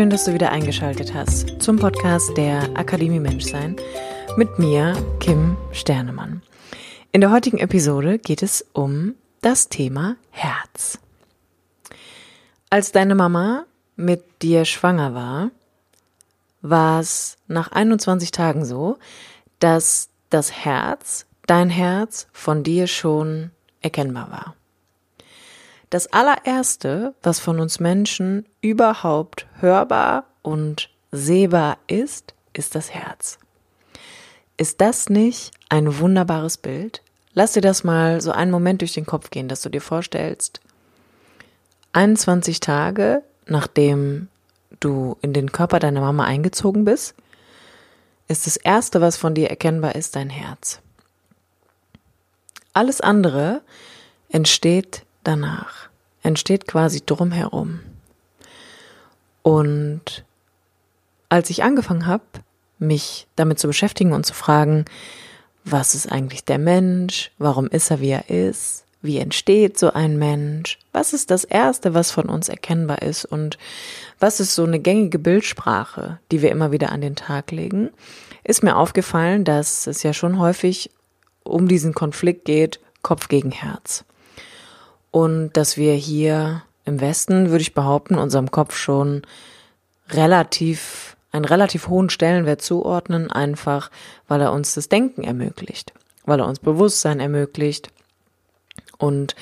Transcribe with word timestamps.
Schön, 0.00 0.08
dass 0.08 0.24
du 0.24 0.32
wieder 0.32 0.50
eingeschaltet 0.50 1.12
hast 1.12 1.60
zum 1.60 1.76
Podcast 1.76 2.34
der 2.38 2.74
Akademie 2.74 3.20
Menschsein 3.20 3.76
mit 4.38 4.58
mir, 4.58 4.94
Kim 5.20 5.58
Sternemann. 5.72 6.40
In 7.12 7.20
der 7.20 7.30
heutigen 7.30 7.58
Episode 7.58 8.18
geht 8.18 8.42
es 8.42 8.64
um 8.72 9.14
das 9.42 9.68
Thema 9.68 10.16
Herz. 10.30 10.98
Als 12.70 12.92
deine 12.92 13.14
Mama 13.14 13.66
mit 13.94 14.40
dir 14.40 14.64
schwanger 14.64 15.12
war, 15.12 15.50
war 16.62 17.00
es 17.00 17.36
nach 17.46 17.70
21 17.70 18.30
Tagen 18.30 18.64
so, 18.64 18.96
dass 19.58 20.08
das 20.30 20.50
Herz, 20.50 21.26
dein 21.46 21.68
Herz 21.68 22.26
von 22.32 22.62
dir 22.62 22.86
schon 22.86 23.50
erkennbar 23.82 24.30
war. 24.30 24.54
Das 25.90 26.06
allererste, 26.12 27.14
was 27.22 27.40
von 27.40 27.58
uns 27.58 27.80
Menschen 27.80 28.46
überhaupt 28.60 29.46
hörbar 29.58 30.24
und 30.42 30.88
sehbar 31.10 31.78
ist, 31.88 32.34
ist 32.52 32.74
das 32.74 32.90
Herz. 32.90 33.38
Ist 34.56 34.80
das 34.80 35.08
nicht 35.08 35.50
ein 35.68 35.98
wunderbares 35.98 36.58
Bild? 36.58 37.02
Lass 37.34 37.52
dir 37.52 37.60
das 37.60 37.84
mal 37.84 38.20
so 38.20 38.30
einen 38.30 38.50
Moment 38.50 38.82
durch 38.82 38.92
den 38.92 39.06
Kopf 39.06 39.30
gehen, 39.30 39.48
dass 39.48 39.62
du 39.62 39.68
dir 39.68 39.80
vorstellst, 39.80 40.60
21 41.92 42.60
Tage 42.60 43.22
nachdem 43.46 44.28
du 44.78 45.16
in 45.20 45.32
den 45.32 45.52
Körper 45.52 45.78
deiner 45.80 46.00
Mama 46.00 46.24
eingezogen 46.24 46.84
bist, 46.84 47.14
ist 48.28 48.46
das 48.46 48.56
Erste, 48.56 49.00
was 49.00 49.16
von 49.16 49.34
dir 49.34 49.50
erkennbar 49.50 49.96
ist, 49.96 50.14
dein 50.14 50.30
Herz. 50.30 50.80
Alles 52.72 53.00
andere 53.00 53.62
entsteht 54.28 55.04
danach 55.24 55.88
entsteht 56.22 56.66
quasi 56.66 57.02
drumherum. 57.04 57.80
Und 59.42 60.24
als 61.28 61.50
ich 61.50 61.62
angefangen 61.62 62.06
habe, 62.06 62.24
mich 62.78 63.26
damit 63.36 63.58
zu 63.58 63.66
beschäftigen 63.66 64.12
und 64.12 64.26
zu 64.26 64.34
fragen, 64.34 64.84
was 65.64 65.94
ist 65.94 66.10
eigentlich 66.10 66.44
der 66.44 66.58
Mensch, 66.58 67.30
warum 67.38 67.68
ist 67.68 67.90
er, 67.90 68.00
wie 68.00 68.10
er 68.10 68.30
ist, 68.30 68.84
wie 69.02 69.18
entsteht 69.18 69.78
so 69.78 69.92
ein 69.92 70.18
Mensch, 70.18 70.78
was 70.92 71.12
ist 71.12 71.30
das 71.30 71.44
Erste, 71.44 71.94
was 71.94 72.10
von 72.10 72.28
uns 72.28 72.48
erkennbar 72.48 73.02
ist? 73.02 73.24
Und 73.24 73.58
was 74.18 74.40
ist 74.40 74.54
so 74.54 74.64
eine 74.64 74.78
gängige 74.78 75.18
Bildsprache, 75.18 76.18
die 76.30 76.42
wir 76.42 76.50
immer 76.50 76.72
wieder 76.72 76.90
an 76.92 77.00
den 77.00 77.16
Tag 77.16 77.50
legen, 77.50 77.90
ist 78.44 78.62
mir 78.62 78.76
aufgefallen, 78.76 79.44
dass 79.44 79.86
es 79.86 80.02
ja 80.02 80.12
schon 80.12 80.38
häufig 80.38 80.90
um 81.44 81.68
diesen 81.68 81.94
Konflikt 81.94 82.44
geht, 82.44 82.80
Kopf 83.02 83.28
gegen 83.28 83.50
Herz 83.50 84.04
und 85.10 85.52
dass 85.54 85.76
wir 85.76 85.94
hier 85.94 86.62
im 86.84 87.00
Westen, 87.00 87.50
würde 87.50 87.62
ich 87.62 87.74
behaupten, 87.74 88.16
unserem 88.16 88.50
Kopf 88.50 88.76
schon 88.76 89.22
relativ, 90.10 91.16
einen 91.32 91.44
relativ 91.44 91.88
hohen 91.88 92.10
Stellenwert 92.10 92.62
zuordnen, 92.62 93.30
einfach 93.30 93.90
weil 94.28 94.40
er 94.40 94.52
uns 94.52 94.74
das 94.74 94.88
Denken 94.88 95.22
ermöglicht, 95.22 95.92
weil 96.24 96.40
er 96.40 96.46
uns 96.46 96.58
Bewusstsein 96.58 97.20
ermöglicht. 97.20 97.90
Und 98.98 99.34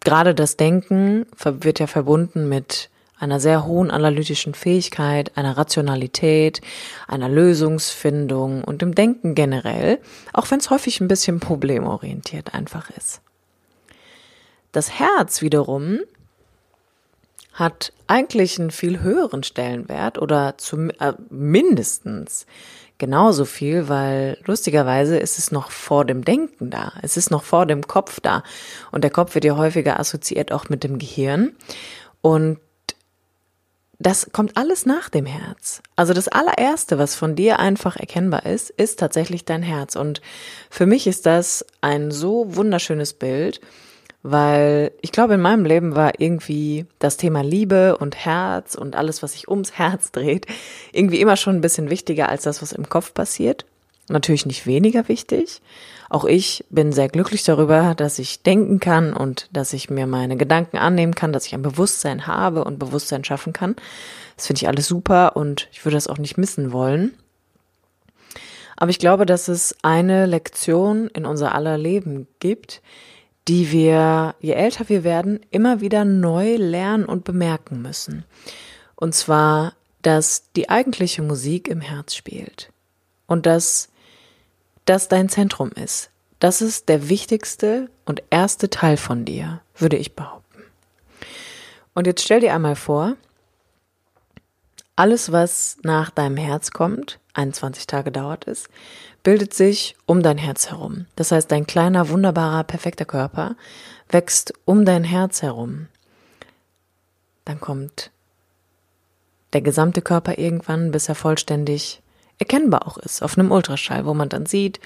gerade 0.00 0.34
das 0.34 0.56
Denken 0.56 1.26
wird 1.42 1.80
ja 1.80 1.86
verbunden 1.86 2.48
mit 2.48 2.90
einer 3.18 3.40
sehr 3.40 3.64
hohen 3.66 3.90
analytischen 3.90 4.54
Fähigkeit, 4.54 5.36
einer 5.36 5.56
Rationalität, 5.56 6.60
einer 7.08 7.28
Lösungsfindung 7.28 8.62
und 8.62 8.80
dem 8.80 8.94
Denken 8.94 9.34
generell, 9.34 9.98
auch 10.32 10.50
wenn 10.50 10.60
es 10.60 10.70
häufig 10.70 11.00
ein 11.00 11.08
bisschen 11.08 11.40
problemorientiert 11.40 12.54
einfach 12.54 12.90
ist. 12.90 13.20
Das 14.72 14.98
Herz 14.98 15.42
wiederum 15.42 16.00
hat 17.52 17.92
eigentlich 18.06 18.58
einen 18.58 18.70
viel 18.70 19.00
höheren 19.00 19.42
Stellenwert 19.42 20.18
oder 20.18 20.56
zum, 20.58 20.90
äh, 20.90 21.14
mindestens 21.28 22.46
genauso 22.98 23.44
viel, 23.44 23.88
weil 23.88 24.38
lustigerweise 24.44 25.18
ist 25.18 25.38
es 25.38 25.50
noch 25.50 25.70
vor 25.70 26.04
dem 26.04 26.24
Denken 26.24 26.70
da. 26.70 26.92
Es 27.02 27.16
ist 27.16 27.30
noch 27.30 27.44
vor 27.44 27.66
dem 27.66 27.86
Kopf 27.86 28.20
da. 28.20 28.42
Und 28.92 29.02
der 29.02 29.10
Kopf 29.10 29.34
wird 29.34 29.44
ja 29.44 29.56
häufiger 29.56 29.98
assoziiert 29.98 30.52
auch 30.52 30.68
mit 30.68 30.84
dem 30.84 30.98
Gehirn. 30.98 31.56
Und 32.20 32.58
das 34.00 34.30
kommt 34.32 34.56
alles 34.56 34.86
nach 34.86 35.08
dem 35.08 35.26
Herz. 35.26 35.82
Also 35.96 36.12
das 36.12 36.28
allererste, 36.28 36.98
was 36.98 37.16
von 37.16 37.34
dir 37.34 37.58
einfach 37.58 37.96
erkennbar 37.96 38.46
ist, 38.46 38.70
ist 38.70 39.00
tatsächlich 39.00 39.44
dein 39.44 39.62
Herz. 39.62 39.96
Und 39.96 40.20
für 40.70 40.86
mich 40.86 41.08
ist 41.08 41.26
das 41.26 41.66
ein 41.80 42.12
so 42.12 42.54
wunderschönes 42.54 43.14
Bild, 43.14 43.60
weil 44.22 44.92
ich 45.00 45.12
glaube, 45.12 45.34
in 45.34 45.40
meinem 45.40 45.64
Leben 45.64 45.94
war 45.94 46.20
irgendwie 46.20 46.86
das 46.98 47.16
Thema 47.16 47.42
Liebe 47.42 47.96
und 47.98 48.16
Herz 48.16 48.74
und 48.74 48.96
alles, 48.96 49.22
was 49.22 49.32
sich 49.32 49.48
ums 49.48 49.72
Herz 49.72 50.10
dreht, 50.12 50.46
irgendwie 50.92 51.20
immer 51.20 51.36
schon 51.36 51.56
ein 51.56 51.60
bisschen 51.60 51.90
wichtiger 51.90 52.28
als 52.28 52.42
das, 52.42 52.60
was 52.62 52.72
im 52.72 52.88
Kopf 52.88 53.14
passiert. 53.14 53.64
Natürlich 54.08 54.46
nicht 54.46 54.66
weniger 54.66 55.08
wichtig. 55.08 55.60
Auch 56.08 56.24
ich 56.24 56.64
bin 56.70 56.92
sehr 56.92 57.08
glücklich 57.08 57.44
darüber, 57.44 57.94
dass 57.94 58.18
ich 58.18 58.42
denken 58.42 58.80
kann 58.80 59.12
und 59.12 59.48
dass 59.52 59.74
ich 59.74 59.90
mir 59.90 60.06
meine 60.06 60.38
Gedanken 60.38 60.78
annehmen 60.78 61.14
kann, 61.14 61.34
dass 61.34 61.46
ich 61.46 61.54
ein 61.54 61.62
Bewusstsein 61.62 62.26
habe 62.26 62.64
und 62.64 62.78
Bewusstsein 62.78 63.24
schaffen 63.24 63.52
kann. 63.52 63.76
Das 64.36 64.46
finde 64.46 64.62
ich 64.62 64.68
alles 64.68 64.86
super 64.88 65.36
und 65.36 65.68
ich 65.70 65.84
würde 65.84 65.96
das 65.96 66.06
auch 66.08 66.16
nicht 66.16 66.38
missen 66.38 66.72
wollen. 66.72 67.12
Aber 68.76 68.90
ich 68.90 68.98
glaube, 68.98 69.26
dass 69.26 69.48
es 69.48 69.74
eine 69.82 70.24
Lektion 70.24 71.08
in 71.08 71.26
unser 71.26 71.54
aller 71.54 71.76
Leben 71.76 72.28
gibt, 72.38 72.80
die 73.48 73.72
wir, 73.72 74.34
je 74.40 74.52
älter 74.52 74.88
wir 74.88 75.04
werden, 75.04 75.40
immer 75.50 75.80
wieder 75.80 76.04
neu 76.04 76.56
lernen 76.56 77.06
und 77.06 77.24
bemerken 77.24 77.80
müssen. 77.80 78.24
Und 78.94 79.14
zwar, 79.14 79.72
dass 80.02 80.52
die 80.54 80.68
eigentliche 80.68 81.22
Musik 81.22 81.66
im 81.66 81.80
Herz 81.80 82.14
spielt 82.14 82.70
und 83.26 83.46
dass 83.46 83.88
das 84.84 85.08
dein 85.08 85.28
Zentrum 85.28 85.70
ist. 85.70 86.10
Das 86.40 86.60
ist 86.60 86.88
der 86.88 87.08
wichtigste 87.08 87.90
und 88.04 88.22
erste 88.30 88.70
Teil 88.70 88.96
von 88.96 89.24
dir, 89.24 89.60
würde 89.76 89.96
ich 89.96 90.14
behaupten. 90.14 90.62
Und 91.94 92.06
jetzt 92.06 92.22
stell 92.22 92.40
dir 92.40 92.54
einmal 92.54 92.76
vor, 92.76 93.16
alles, 94.94 95.32
was 95.32 95.78
nach 95.82 96.10
deinem 96.10 96.36
Herz 96.36 96.70
kommt, 96.70 97.18
21 97.34 97.86
Tage 97.86 98.12
dauert 98.12 98.46
es, 98.46 98.68
bildet 99.22 99.54
sich 99.54 99.96
um 100.06 100.22
dein 100.22 100.38
Herz 100.38 100.70
herum. 100.70 101.06
Das 101.16 101.32
heißt, 101.32 101.50
dein 101.50 101.66
kleiner, 101.66 102.08
wunderbarer, 102.08 102.64
perfekter 102.64 103.04
Körper 103.04 103.56
wächst 104.08 104.54
um 104.64 104.84
dein 104.84 105.04
Herz 105.04 105.42
herum. 105.42 105.88
Dann 107.44 107.60
kommt 107.60 108.10
der 109.52 109.60
gesamte 109.62 110.02
Körper 110.02 110.38
irgendwann, 110.38 110.90
bis 110.90 111.08
er 111.08 111.14
vollständig 111.14 112.02
erkennbar 112.38 112.86
auch 112.86 112.98
ist, 112.98 113.22
auf 113.22 113.36
einem 113.36 113.50
Ultraschall, 113.50 114.06
wo 114.06 114.14
man 114.14 114.28
dann 114.28 114.46
sieht, 114.46 114.80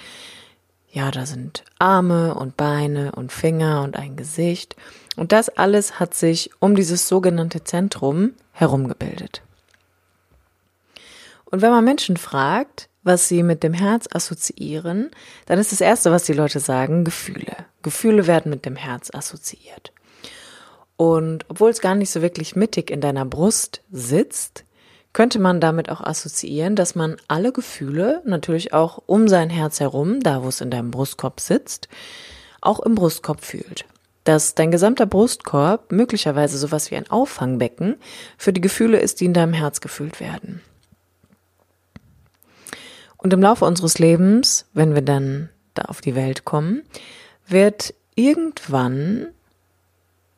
ja, 0.90 1.10
da 1.10 1.24
sind 1.24 1.64
Arme 1.78 2.34
und 2.34 2.56
Beine 2.56 3.12
und 3.12 3.32
Finger 3.32 3.82
und 3.82 3.96
ein 3.96 4.14
Gesicht. 4.14 4.76
Und 5.16 5.32
das 5.32 5.48
alles 5.48 5.98
hat 5.98 6.14
sich 6.14 6.50
um 6.60 6.76
dieses 6.76 7.08
sogenannte 7.08 7.64
Zentrum 7.64 8.34
herumgebildet. 8.52 9.42
Und 11.46 11.62
wenn 11.62 11.70
man 11.70 11.84
Menschen 11.84 12.16
fragt, 12.16 12.88
was 13.02 13.28
sie 13.28 13.42
mit 13.42 13.62
dem 13.62 13.74
Herz 13.74 14.08
assoziieren, 14.12 15.10
dann 15.46 15.58
ist 15.58 15.72
das 15.72 15.80
Erste, 15.80 16.10
was 16.10 16.24
die 16.24 16.32
Leute 16.32 16.60
sagen, 16.60 17.04
Gefühle. 17.04 17.56
Gefühle 17.82 18.26
werden 18.26 18.50
mit 18.50 18.64
dem 18.64 18.76
Herz 18.76 19.10
assoziiert. 19.12 19.92
Und 20.96 21.44
obwohl 21.48 21.70
es 21.70 21.80
gar 21.80 21.94
nicht 21.94 22.10
so 22.10 22.22
wirklich 22.22 22.54
mittig 22.54 22.90
in 22.90 23.00
deiner 23.00 23.24
Brust 23.24 23.82
sitzt, 23.90 24.64
könnte 25.12 25.38
man 25.38 25.60
damit 25.60 25.90
auch 25.90 26.00
assoziieren, 26.00 26.76
dass 26.76 26.94
man 26.94 27.16
alle 27.28 27.52
Gefühle 27.52 28.22
natürlich 28.24 28.72
auch 28.72 29.02
um 29.06 29.28
sein 29.28 29.50
Herz 29.50 29.80
herum, 29.80 30.20
da 30.20 30.42
wo 30.42 30.48
es 30.48 30.60
in 30.60 30.70
deinem 30.70 30.90
Brustkorb 30.90 31.40
sitzt, 31.40 31.88
auch 32.60 32.80
im 32.80 32.94
Brustkorb 32.94 33.44
fühlt. 33.44 33.84
Dass 34.24 34.54
dein 34.54 34.70
gesamter 34.70 35.06
Brustkorb 35.06 35.90
möglicherweise 35.90 36.56
sowas 36.56 36.90
wie 36.90 36.96
ein 36.96 37.10
Auffangbecken 37.10 37.96
für 38.38 38.52
die 38.52 38.60
Gefühle 38.60 39.00
ist, 39.00 39.20
die 39.20 39.24
in 39.24 39.34
deinem 39.34 39.52
Herz 39.52 39.80
gefühlt 39.80 40.20
werden. 40.20 40.62
Und 43.22 43.32
im 43.32 43.40
Laufe 43.40 43.64
unseres 43.64 44.00
Lebens, 44.00 44.66
wenn 44.74 44.94
wir 44.94 45.02
dann 45.02 45.48
da 45.74 45.82
auf 45.82 46.00
die 46.00 46.16
Welt 46.16 46.44
kommen, 46.44 46.82
wird 47.46 47.94
irgendwann 48.16 49.28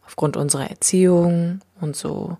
aufgrund 0.05 0.37
unserer 0.37 0.69
Erziehung 0.69 1.61
und 1.81 1.97
so 1.97 2.37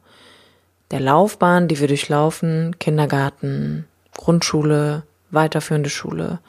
der 0.91 1.01
Laufbahn, 1.01 1.67
die 1.67 1.81
wir 1.81 1.89
durchlaufen, 1.89 2.77
Kindergarten, 2.79 3.87
Grundschule, 4.15 5.05
weiterführende 5.31 5.89
Schule, 5.89 6.41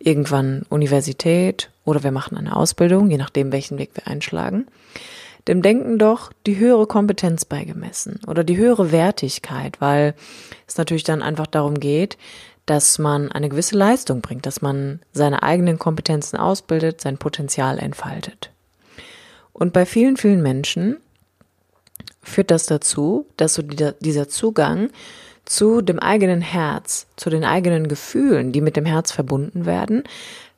irgendwann 0.00 0.66
Universität 0.68 1.70
oder 1.84 2.02
wir 2.02 2.10
machen 2.10 2.36
eine 2.36 2.56
Ausbildung, 2.56 3.08
je 3.08 3.18
nachdem, 3.18 3.52
welchen 3.52 3.78
Weg 3.78 3.90
wir 3.94 4.08
einschlagen, 4.08 4.66
dem 5.46 5.62
Denken 5.62 5.98
doch 5.98 6.32
die 6.44 6.58
höhere 6.58 6.86
Kompetenz 6.86 7.44
beigemessen 7.44 8.20
oder 8.26 8.42
die 8.42 8.56
höhere 8.56 8.90
Wertigkeit, 8.90 9.80
weil 9.80 10.14
es 10.66 10.76
natürlich 10.76 11.04
dann 11.04 11.22
einfach 11.22 11.46
darum 11.46 11.78
geht, 11.78 12.18
dass 12.68 12.98
man 12.98 13.32
eine 13.32 13.48
gewisse 13.48 13.76
Leistung 13.76 14.20
bringt, 14.20 14.46
dass 14.46 14.60
man 14.60 15.00
seine 15.12 15.42
eigenen 15.42 15.78
Kompetenzen 15.78 16.36
ausbildet, 16.36 17.00
sein 17.00 17.18
Potenzial 17.18 17.78
entfaltet. 17.78 18.50
Und 19.52 19.72
bei 19.72 19.86
vielen, 19.86 20.16
vielen 20.16 20.42
Menschen 20.42 20.98
führt 22.22 22.50
das 22.50 22.66
dazu, 22.66 23.26
dass 23.36 23.54
so 23.54 23.62
dieser 23.62 24.28
Zugang 24.28 24.90
zu 25.44 25.80
dem 25.80 25.98
eigenen 25.98 26.42
Herz, 26.42 27.06
zu 27.16 27.30
den 27.30 27.42
eigenen 27.42 27.88
Gefühlen, 27.88 28.52
die 28.52 28.60
mit 28.60 28.76
dem 28.76 28.84
Herz 28.84 29.12
verbunden 29.12 29.64
werden, 29.64 30.04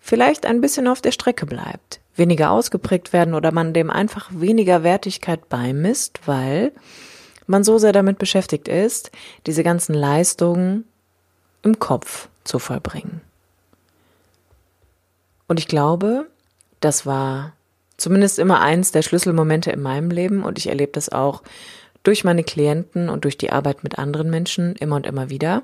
vielleicht 0.01 0.47
ein 0.47 0.61
bisschen 0.61 0.89
auf 0.89 1.01
der 1.01 1.13
Strecke 1.13 1.47
bleibt, 1.47 2.01
weniger 2.17 2.51
ausgeprägt 2.51 3.13
werden 3.13 3.35
oder 3.35 3.53
man 3.53 3.73
dem 3.73 3.89
einfach 3.89 4.29
weniger 4.33 4.83
Wertigkeit 4.83 5.49
beimisst, 5.49 6.21
weil 6.27 6.73
man 7.47 7.63
so 7.63 7.79
sehr 7.79 7.93
damit 7.93 8.19
beschäftigt 8.19 8.67
ist, 8.67 9.13
diese 9.47 9.63
ganzen 9.63 9.95
Leistungen 9.95 10.85
im 11.63 11.79
Kopf 11.79 12.29
zu 12.45 12.59
vollbringen. 12.59 13.21
Und 15.49 15.59
ich 15.59 15.69
glaube, 15.69 16.27
das 16.81 17.07
war 17.07 17.53
zumindest 17.97 18.39
immer 18.39 18.61
eins 18.61 18.93
der 18.93 19.03
Schlüsselmomente 19.03 19.71
in 19.71 19.83
meinem 19.83 20.11
Leben 20.11 20.43
und 20.43 20.59
ich 20.59 20.69
erlebe 20.69 20.93
das 20.93 21.11
auch 21.11 21.43
durch 22.03 22.25
meine 22.25 22.45
Klienten 22.45 23.09
und 23.09 23.25
durch 23.25 23.37
die 23.37 23.51
Arbeit 23.51 23.85
mit 23.85 23.99
anderen 23.99 24.31
Menschen 24.31 24.75
immer 24.77 24.97
und 24.97 25.07
immer 25.07 25.29
wieder, 25.29 25.63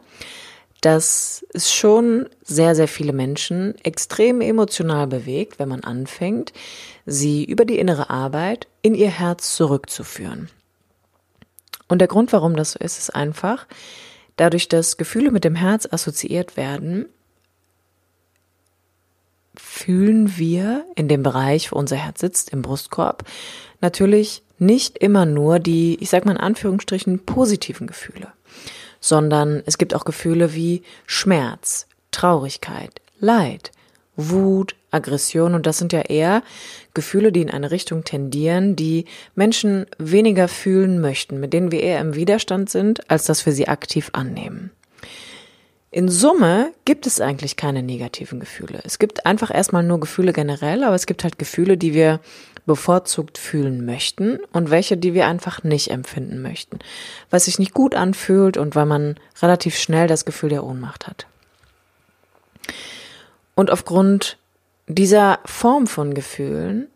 dass 0.82 1.44
es 1.54 1.72
schon 1.72 2.28
sehr, 2.42 2.74
sehr 2.74 2.88
viele 2.88 3.12
Menschen 3.12 3.74
extrem 3.82 4.40
emotional 4.40 5.06
bewegt, 5.06 5.58
wenn 5.58 5.68
man 5.68 5.82
anfängt, 5.82 6.52
sie 7.06 7.44
über 7.44 7.64
die 7.64 7.78
innere 7.78 8.10
Arbeit 8.10 8.66
in 8.82 8.94
ihr 8.94 9.08
Herz 9.08 9.56
zurückzuführen. 9.56 10.50
Und 11.88 12.00
der 12.00 12.08
Grund, 12.08 12.32
warum 12.32 12.56
das 12.56 12.72
so 12.72 12.78
ist, 12.78 12.98
ist 12.98 13.14
einfach, 13.14 13.66
dadurch, 14.36 14.68
dass 14.68 14.96
Gefühle 14.96 15.30
mit 15.30 15.44
dem 15.44 15.54
Herz 15.54 15.88
assoziiert 15.90 16.56
werden, 16.56 17.06
fühlen 19.54 20.36
wir 20.36 20.84
in 20.94 21.08
dem 21.08 21.22
Bereich, 21.22 21.72
wo 21.72 21.76
unser 21.76 21.96
Herz 21.96 22.20
sitzt, 22.20 22.50
im 22.50 22.62
Brustkorb, 22.62 23.24
natürlich 23.80 24.42
nicht 24.58 24.98
immer 24.98 25.26
nur 25.26 25.58
die, 25.58 25.98
ich 26.00 26.10
sag 26.10 26.24
mal 26.24 26.32
in 26.32 26.38
Anführungsstrichen, 26.38 27.24
positiven 27.24 27.86
Gefühle, 27.86 28.32
sondern 29.00 29.62
es 29.66 29.78
gibt 29.78 29.94
auch 29.94 30.04
Gefühle 30.04 30.54
wie 30.54 30.82
Schmerz, 31.06 31.86
Traurigkeit, 32.10 33.00
Leid, 33.18 33.72
Wut, 34.16 34.74
Aggression 34.90 35.54
und 35.54 35.66
das 35.66 35.78
sind 35.78 35.92
ja 35.92 36.00
eher 36.00 36.42
Gefühle, 36.94 37.32
die 37.32 37.42
in 37.42 37.50
eine 37.50 37.70
Richtung 37.70 38.04
tendieren, 38.04 38.76
die 38.76 39.04
Menschen 39.34 39.86
weniger 39.98 40.48
fühlen 40.48 41.00
möchten, 41.00 41.38
mit 41.38 41.52
denen 41.52 41.70
wir 41.70 41.82
eher 41.82 42.00
im 42.00 42.14
Widerstand 42.14 42.70
sind, 42.70 43.10
als 43.10 43.24
dass 43.24 43.44
wir 43.46 43.52
sie 43.52 43.68
aktiv 43.68 44.10
annehmen. 44.12 44.70
In 45.90 46.08
Summe 46.08 46.72
gibt 46.84 47.06
es 47.06 47.20
eigentlich 47.20 47.56
keine 47.56 47.82
negativen 47.82 48.40
Gefühle. 48.40 48.80
Es 48.84 48.98
gibt 48.98 49.24
einfach 49.24 49.54
erstmal 49.54 49.82
nur 49.82 50.00
Gefühle 50.00 50.32
generell, 50.32 50.84
aber 50.84 50.94
es 50.94 51.06
gibt 51.06 51.24
halt 51.24 51.38
Gefühle, 51.38 51.78
die 51.78 51.94
wir 51.94 52.20
bevorzugt 52.66 53.38
fühlen 53.38 53.86
möchten 53.86 54.40
und 54.52 54.70
welche, 54.70 54.96
die 54.96 55.14
wir 55.14 55.26
einfach 55.26 55.62
nicht 55.62 55.90
empfinden 55.90 56.42
möchten, 56.42 56.80
was 57.30 57.44
sich 57.46 57.58
nicht 57.58 57.72
gut 57.72 57.94
anfühlt 57.94 58.56
und 58.56 58.74
weil 58.74 58.86
man 58.86 59.14
relativ 59.40 59.78
schnell 59.78 60.08
das 60.08 60.24
Gefühl 60.24 60.50
der 60.50 60.64
Ohnmacht 60.64 61.06
hat. 61.06 61.26
Und 63.56 63.70
aufgrund 63.70 64.38
dieser 64.86 65.40
Form 65.44 65.88
von 65.88 66.14
Gefühlen 66.14 66.86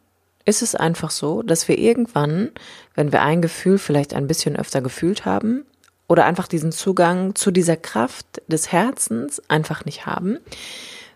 ist 0.44 0.62
es 0.62 0.74
einfach 0.76 1.10
so, 1.10 1.42
dass 1.42 1.66
wir 1.66 1.78
irgendwann, 1.78 2.50
wenn 2.94 3.10
wir 3.10 3.22
ein 3.22 3.42
Gefühl 3.42 3.78
vielleicht 3.78 4.14
ein 4.14 4.28
bisschen 4.28 4.56
öfter 4.56 4.80
gefühlt 4.80 5.24
haben 5.24 5.64
oder 6.06 6.24
einfach 6.24 6.46
diesen 6.46 6.70
Zugang 6.70 7.34
zu 7.34 7.50
dieser 7.50 7.76
Kraft 7.76 8.42
des 8.46 8.70
Herzens 8.70 9.42
einfach 9.48 9.84
nicht 9.84 10.06
haben, 10.06 10.38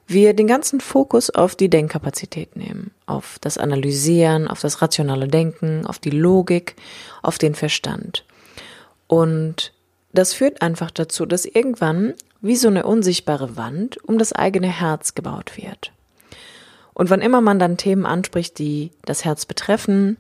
wir 0.07 0.35
den 0.35 0.47
ganzen 0.47 0.81
Fokus 0.81 1.31
auf 1.31 1.57
die 1.57 1.71
Denkkapazität 1.71 2.57
nehmen, 2.57 2.91
auf 3.07 3.39
das 3.41 3.59
Analysieren, 3.59 4.49
auf 4.49 4.61
das 4.61 4.83
rationale 4.83 5.29
Denken, 5.29 5.87
auf 5.87 5.99
die 5.99 6.11
Logik, 6.11 6.77
auf 7.23 7.39
den 7.39 7.55
Verstand. 7.55 8.25
Und 9.07 9.73
das 10.13 10.35
führt 10.35 10.63
einfach 10.63 10.91
dazu, 10.91 11.27
dass 11.27 11.45
irgendwann 11.45 12.15
wie 12.45 12.57
so 12.57 12.69
eine 12.69 12.85
unsichtbare 12.85 13.57
Wand 13.57 13.97
um 14.05 14.19
das 14.19 14.33
eigene 14.33 14.69
Herz 14.69 15.15
gebaut 15.15 15.57
wird. 15.57 15.93
Und 16.93 17.11
wann 17.11 17.21
immer 17.21 17.41
man 17.41 17.59
dann 17.59 17.77
Themen 17.77 18.07
anspricht, 18.07 18.59
die 18.59 18.93
das 19.05 19.25
Herz 19.25 19.47
betreffen, 19.47 20.17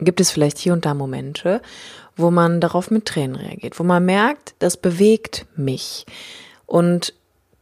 gibt 0.00 0.20
es 0.20 0.30
vielleicht 0.30 0.58
hier 0.58 0.72
und 0.72 0.84
da 0.84 0.94
Momente, 0.94 1.62
wo 2.16 2.30
man 2.30 2.60
darauf 2.60 2.90
mit 2.90 3.06
Tränen 3.06 3.36
reagiert, 3.36 3.78
wo 3.78 3.84
man 3.84 4.04
merkt, 4.04 4.54
das 4.58 4.76
bewegt 4.76 5.46
mich. 5.56 6.04
Und 6.66 7.14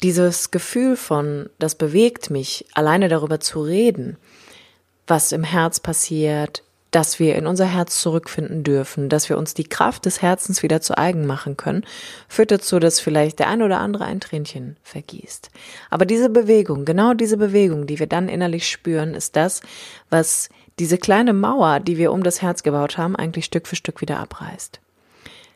dieses 0.02 0.50
Gefühl 0.50 0.96
von, 0.96 1.50
das 1.58 1.74
bewegt 1.74 2.30
mich, 2.30 2.66
alleine 2.74 3.08
darüber 3.08 3.40
zu 3.40 3.62
reden, 3.62 4.16
was 5.06 5.32
im 5.32 5.44
Herz 5.44 5.80
passiert, 5.80 6.62
dass 6.94 7.18
wir 7.18 7.34
in 7.34 7.48
unser 7.48 7.64
Herz 7.64 8.00
zurückfinden 8.00 8.62
dürfen, 8.62 9.08
dass 9.08 9.28
wir 9.28 9.36
uns 9.36 9.52
die 9.52 9.64
Kraft 9.64 10.06
des 10.06 10.22
Herzens 10.22 10.62
wieder 10.62 10.80
zu 10.80 10.96
eigen 10.96 11.26
machen 11.26 11.56
können, 11.56 11.84
führt 12.28 12.52
dazu, 12.52 12.78
dass 12.78 13.00
vielleicht 13.00 13.40
der 13.40 13.48
ein 13.48 13.62
oder 13.62 13.80
andere 13.80 14.04
ein 14.04 14.20
Tränchen 14.20 14.76
vergießt. 14.84 15.50
Aber 15.90 16.06
diese 16.06 16.30
Bewegung, 16.30 16.84
genau 16.84 17.12
diese 17.12 17.36
Bewegung, 17.36 17.88
die 17.88 17.98
wir 17.98 18.06
dann 18.06 18.28
innerlich 18.28 18.70
spüren, 18.70 19.14
ist 19.14 19.34
das, 19.34 19.60
was 20.08 20.50
diese 20.78 20.96
kleine 20.96 21.32
Mauer, 21.32 21.80
die 21.80 21.98
wir 21.98 22.12
um 22.12 22.22
das 22.22 22.42
Herz 22.42 22.62
gebaut 22.62 22.96
haben, 22.96 23.16
eigentlich 23.16 23.46
Stück 23.46 23.66
für 23.66 23.76
Stück 23.76 24.00
wieder 24.00 24.20
abreißt. 24.20 24.80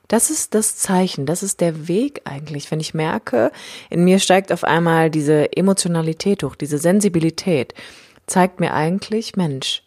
Das 0.08 0.30
ist 0.30 0.54
das 0.54 0.76
Zeichen, 0.76 1.24
das 1.24 1.44
ist 1.44 1.60
der 1.60 1.86
Weg 1.86 2.22
eigentlich, 2.24 2.68
wenn 2.72 2.80
ich 2.80 2.94
merke, 2.94 3.52
in 3.90 4.02
mir 4.02 4.18
steigt 4.18 4.50
auf 4.50 4.64
einmal 4.64 5.08
diese 5.08 5.56
Emotionalität 5.56 6.42
hoch, 6.42 6.56
diese 6.56 6.78
Sensibilität, 6.78 7.74
zeigt 8.26 8.58
mir 8.58 8.74
eigentlich, 8.74 9.36
Mensch, 9.36 9.82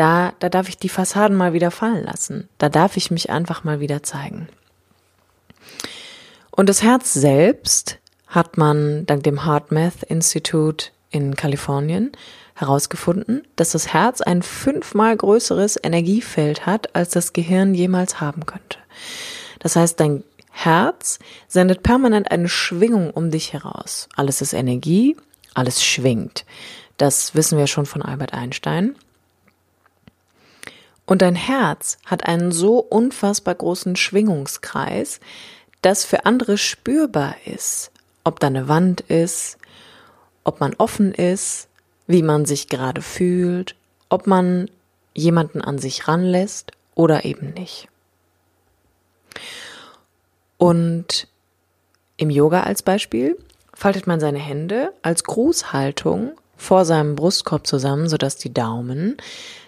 da, 0.00 0.32
da 0.38 0.48
darf 0.48 0.70
ich 0.70 0.78
die 0.78 0.88
Fassaden 0.88 1.36
mal 1.36 1.52
wieder 1.52 1.70
fallen 1.70 2.04
lassen. 2.04 2.48
Da 2.56 2.70
darf 2.70 2.96
ich 2.96 3.10
mich 3.10 3.28
einfach 3.28 3.64
mal 3.64 3.80
wieder 3.80 4.02
zeigen. 4.02 4.48
Und 6.50 6.70
das 6.70 6.82
Herz 6.82 7.12
selbst 7.12 7.98
hat 8.26 8.56
man 8.56 9.04
dank 9.04 9.24
dem 9.24 9.44
HeartMath 9.44 10.02
Institute 10.04 10.86
in 11.10 11.36
Kalifornien 11.36 12.12
herausgefunden, 12.54 13.42
dass 13.56 13.72
das 13.72 13.92
Herz 13.92 14.22
ein 14.22 14.42
fünfmal 14.42 15.14
größeres 15.14 15.78
Energiefeld 15.82 16.64
hat, 16.64 16.94
als 16.96 17.10
das 17.10 17.34
Gehirn 17.34 17.74
jemals 17.74 18.22
haben 18.22 18.46
könnte. 18.46 18.78
Das 19.58 19.76
heißt, 19.76 20.00
dein 20.00 20.24
Herz 20.50 21.18
sendet 21.46 21.82
permanent 21.82 22.30
eine 22.30 22.48
Schwingung 22.48 23.10
um 23.10 23.30
dich 23.30 23.52
heraus. 23.52 24.08
Alles 24.16 24.40
ist 24.40 24.54
Energie, 24.54 25.14
alles 25.52 25.84
schwingt. 25.84 26.46
Das 26.96 27.34
wissen 27.34 27.58
wir 27.58 27.66
schon 27.66 27.84
von 27.84 28.00
Albert 28.00 28.32
Einstein. 28.32 28.94
Und 31.10 31.22
dein 31.22 31.34
Herz 31.34 31.98
hat 32.06 32.28
einen 32.28 32.52
so 32.52 32.78
unfassbar 32.78 33.56
großen 33.56 33.96
Schwingungskreis, 33.96 35.18
dass 35.82 36.04
für 36.04 36.24
andere 36.24 36.56
spürbar 36.56 37.34
ist, 37.46 37.90
ob 38.22 38.38
da 38.38 38.46
eine 38.46 38.68
Wand 38.68 39.00
ist, 39.00 39.58
ob 40.44 40.60
man 40.60 40.72
offen 40.78 41.12
ist, 41.12 41.66
wie 42.06 42.22
man 42.22 42.44
sich 42.44 42.68
gerade 42.68 43.02
fühlt, 43.02 43.74
ob 44.08 44.28
man 44.28 44.70
jemanden 45.12 45.60
an 45.60 45.78
sich 45.80 46.06
ranlässt 46.06 46.70
oder 46.94 47.24
eben 47.24 47.54
nicht. 47.54 47.88
Und 50.58 51.26
im 52.18 52.30
Yoga 52.30 52.62
als 52.62 52.82
Beispiel 52.82 53.36
faltet 53.74 54.06
man 54.06 54.20
seine 54.20 54.38
Hände 54.38 54.92
als 55.02 55.24
Grußhaltung 55.24 56.38
vor 56.56 56.84
seinem 56.84 57.16
Brustkorb 57.16 57.66
zusammen, 57.66 58.08
sodass 58.08 58.36
die 58.36 58.54
Daumen 58.54 59.16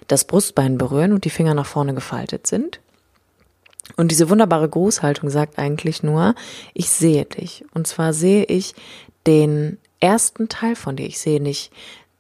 das 0.08 0.24
Brustbein 0.24 0.78
berühren 0.78 1.12
und 1.12 1.24
die 1.24 1.30
Finger 1.30 1.54
nach 1.54 1.66
vorne 1.66 1.94
gefaltet 1.94 2.46
sind. 2.46 2.80
Und 3.96 4.10
diese 4.10 4.30
wunderbare 4.30 4.68
Grußhaltung 4.68 5.28
sagt 5.28 5.58
eigentlich 5.58 6.02
nur, 6.02 6.34
ich 6.72 6.88
sehe 6.88 7.24
dich. 7.24 7.64
Und 7.74 7.86
zwar 7.86 8.12
sehe 8.12 8.44
ich 8.44 8.74
den 9.26 9.78
ersten 10.00 10.48
Teil 10.48 10.76
von 10.76 10.96
dir. 10.96 11.06
Ich 11.06 11.18
sehe 11.18 11.40
nicht 11.40 11.72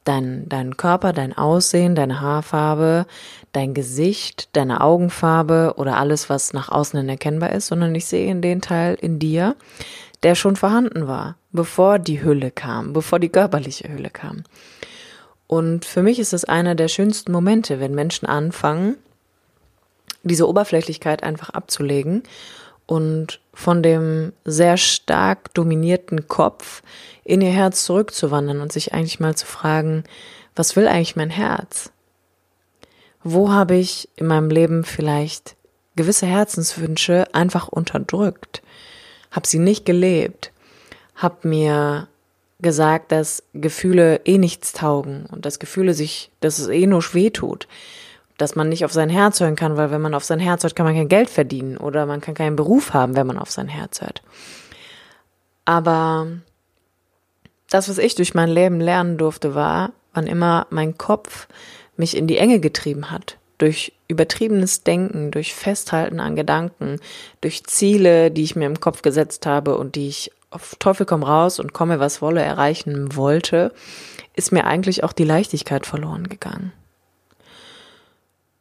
deinen 0.04 0.48
dein 0.48 0.76
Körper, 0.76 1.12
dein 1.12 1.36
Aussehen, 1.36 1.94
deine 1.94 2.20
Haarfarbe, 2.20 3.06
dein 3.52 3.74
Gesicht, 3.74 4.48
deine 4.56 4.80
Augenfarbe 4.80 5.74
oder 5.76 5.96
alles, 5.96 6.28
was 6.28 6.52
nach 6.52 6.68
außen 6.70 6.98
hin 6.98 7.08
erkennbar 7.08 7.52
ist, 7.52 7.68
sondern 7.68 7.94
ich 7.94 8.06
sehe 8.06 8.30
in 8.30 8.42
den 8.42 8.60
Teil 8.60 8.96
in 9.00 9.18
dir, 9.18 9.56
der 10.22 10.34
schon 10.34 10.56
vorhanden 10.56 11.06
war, 11.06 11.36
bevor 11.52 11.98
die 11.98 12.22
Hülle 12.22 12.50
kam, 12.50 12.92
bevor 12.92 13.18
die 13.18 13.28
körperliche 13.28 13.88
Hülle 13.88 14.10
kam. 14.10 14.44
Und 15.52 15.84
für 15.84 16.02
mich 16.02 16.18
ist 16.18 16.32
es 16.32 16.46
einer 16.46 16.74
der 16.74 16.88
schönsten 16.88 17.30
Momente, 17.30 17.78
wenn 17.78 17.94
Menschen 17.94 18.24
anfangen, 18.24 18.96
diese 20.22 20.48
Oberflächlichkeit 20.48 21.22
einfach 21.22 21.50
abzulegen 21.50 22.22
und 22.86 23.38
von 23.52 23.82
dem 23.82 24.32
sehr 24.46 24.78
stark 24.78 25.52
dominierten 25.52 26.26
Kopf 26.26 26.82
in 27.22 27.42
ihr 27.42 27.50
Herz 27.50 27.84
zurückzuwandern 27.84 28.62
und 28.62 28.72
sich 28.72 28.94
eigentlich 28.94 29.20
mal 29.20 29.34
zu 29.34 29.44
fragen, 29.44 30.04
was 30.56 30.74
will 30.74 30.88
eigentlich 30.88 31.16
mein 31.16 31.28
Herz? 31.28 31.92
Wo 33.22 33.52
habe 33.52 33.74
ich 33.74 34.08
in 34.16 34.28
meinem 34.28 34.48
Leben 34.48 34.84
vielleicht 34.84 35.56
gewisse 35.96 36.24
Herzenswünsche 36.24 37.26
einfach 37.34 37.68
unterdrückt? 37.68 38.62
Hab 39.30 39.46
sie 39.46 39.58
nicht 39.58 39.84
gelebt? 39.84 40.50
Hab 41.14 41.44
mir 41.44 42.08
gesagt, 42.62 43.12
dass 43.12 43.42
Gefühle 43.52 44.20
eh 44.24 44.38
nichts 44.38 44.72
taugen 44.72 45.26
und 45.30 45.44
dass 45.44 45.58
Gefühle 45.58 45.94
sich, 45.94 46.30
dass 46.40 46.58
es 46.58 46.68
eh 46.68 46.86
nur 46.86 47.02
schwer 47.02 47.32
tut, 47.32 47.68
dass 48.38 48.54
man 48.54 48.68
nicht 48.68 48.84
auf 48.84 48.92
sein 48.92 49.10
Herz 49.10 49.40
hören 49.40 49.56
kann, 49.56 49.76
weil 49.76 49.90
wenn 49.90 50.00
man 50.00 50.14
auf 50.14 50.24
sein 50.24 50.40
Herz 50.40 50.62
hört, 50.62 50.76
kann 50.76 50.86
man 50.86 50.94
kein 50.94 51.08
Geld 51.08 51.28
verdienen 51.28 51.76
oder 51.76 52.06
man 52.06 52.20
kann 52.20 52.34
keinen 52.34 52.56
Beruf 52.56 52.94
haben, 52.94 53.16
wenn 53.16 53.26
man 53.26 53.38
auf 53.38 53.50
sein 53.50 53.68
Herz 53.68 54.00
hört. 54.00 54.22
Aber 55.64 56.28
das, 57.68 57.88
was 57.88 57.98
ich 57.98 58.14
durch 58.14 58.34
mein 58.34 58.48
Leben 58.48 58.80
lernen 58.80 59.18
durfte, 59.18 59.54
war, 59.54 59.92
wann 60.14 60.26
immer 60.26 60.66
mein 60.70 60.96
Kopf 60.98 61.48
mich 61.96 62.16
in 62.16 62.26
die 62.26 62.38
Enge 62.38 62.60
getrieben 62.60 63.10
hat, 63.10 63.38
durch 63.58 63.92
übertriebenes 64.08 64.82
Denken, 64.82 65.30
durch 65.30 65.54
Festhalten 65.54 66.20
an 66.20 66.36
Gedanken, 66.36 66.98
durch 67.40 67.64
Ziele, 67.64 68.30
die 68.30 68.42
ich 68.42 68.56
mir 68.56 68.66
im 68.66 68.80
Kopf 68.80 69.02
gesetzt 69.02 69.46
habe 69.46 69.76
und 69.76 69.94
die 69.94 70.08
ich 70.08 70.32
auf 70.52 70.76
Teufel 70.78 71.06
komm 71.06 71.22
raus 71.22 71.58
und 71.58 71.72
komme 71.72 72.00
was 72.00 72.22
wolle 72.22 72.42
erreichen 72.42 73.16
wollte, 73.16 73.72
ist 74.34 74.52
mir 74.52 74.64
eigentlich 74.64 75.04
auch 75.04 75.12
die 75.12 75.24
Leichtigkeit 75.24 75.86
verloren 75.86 76.28
gegangen. 76.28 76.72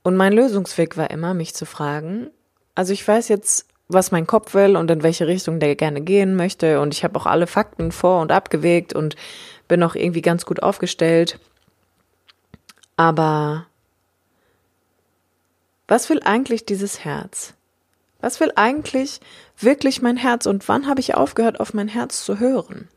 Und 0.04 0.18
mein 0.18 0.34
Lösungsweg 0.34 0.98
war 0.98 1.12
immer, 1.12 1.34
mich 1.34 1.54
zu 1.54 1.66
fragen, 1.66 2.32
also 2.76 2.94
ich 2.94 3.08
weiß 3.08 3.28
jetzt, 3.28 3.68
was 3.88 4.12
mein 4.12 4.26
Kopf 4.26 4.54
will 4.54 4.76
und 4.76 4.90
in 4.90 5.04
welche 5.04 5.28
Richtung 5.28 5.60
der 5.60 5.76
gerne 5.76 6.02
gehen 6.02 6.36
möchte 6.36 6.80
und 6.80 6.94
ich 6.94 7.04
habe 7.04 7.20
auch 7.20 7.26
alle 7.26 7.48
Fakten 7.48 7.92
vor 7.92 8.22
und 8.22 8.32
abgewegt 8.32 8.94
und 8.94 9.16
bin 9.68 9.84
auch 9.84 9.96
irgendwie 9.96 10.22
ganz 10.22 10.46
gut 10.46 10.64
aufgestellt. 10.64 11.40
Aber 12.98 13.66
was 15.88 16.10
will 16.10 16.22
eigentlich 16.24 16.66
dieses 16.66 17.04
Herz? 17.04 17.54
Was 18.22 18.40
will 18.40 18.52
eigentlich 18.56 19.20
wirklich 19.60 20.02
mein 20.02 20.18
Herz 20.18 20.46
und 20.46 20.68
wann 20.68 20.88
habe 20.88 21.00
ich 21.00 21.16
aufgehört, 21.16 21.60
auf 21.60 21.74
mein 21.74 21.88
Herz 21.88 22.24
zu 22.24 22.40
hören? 22.40 22.88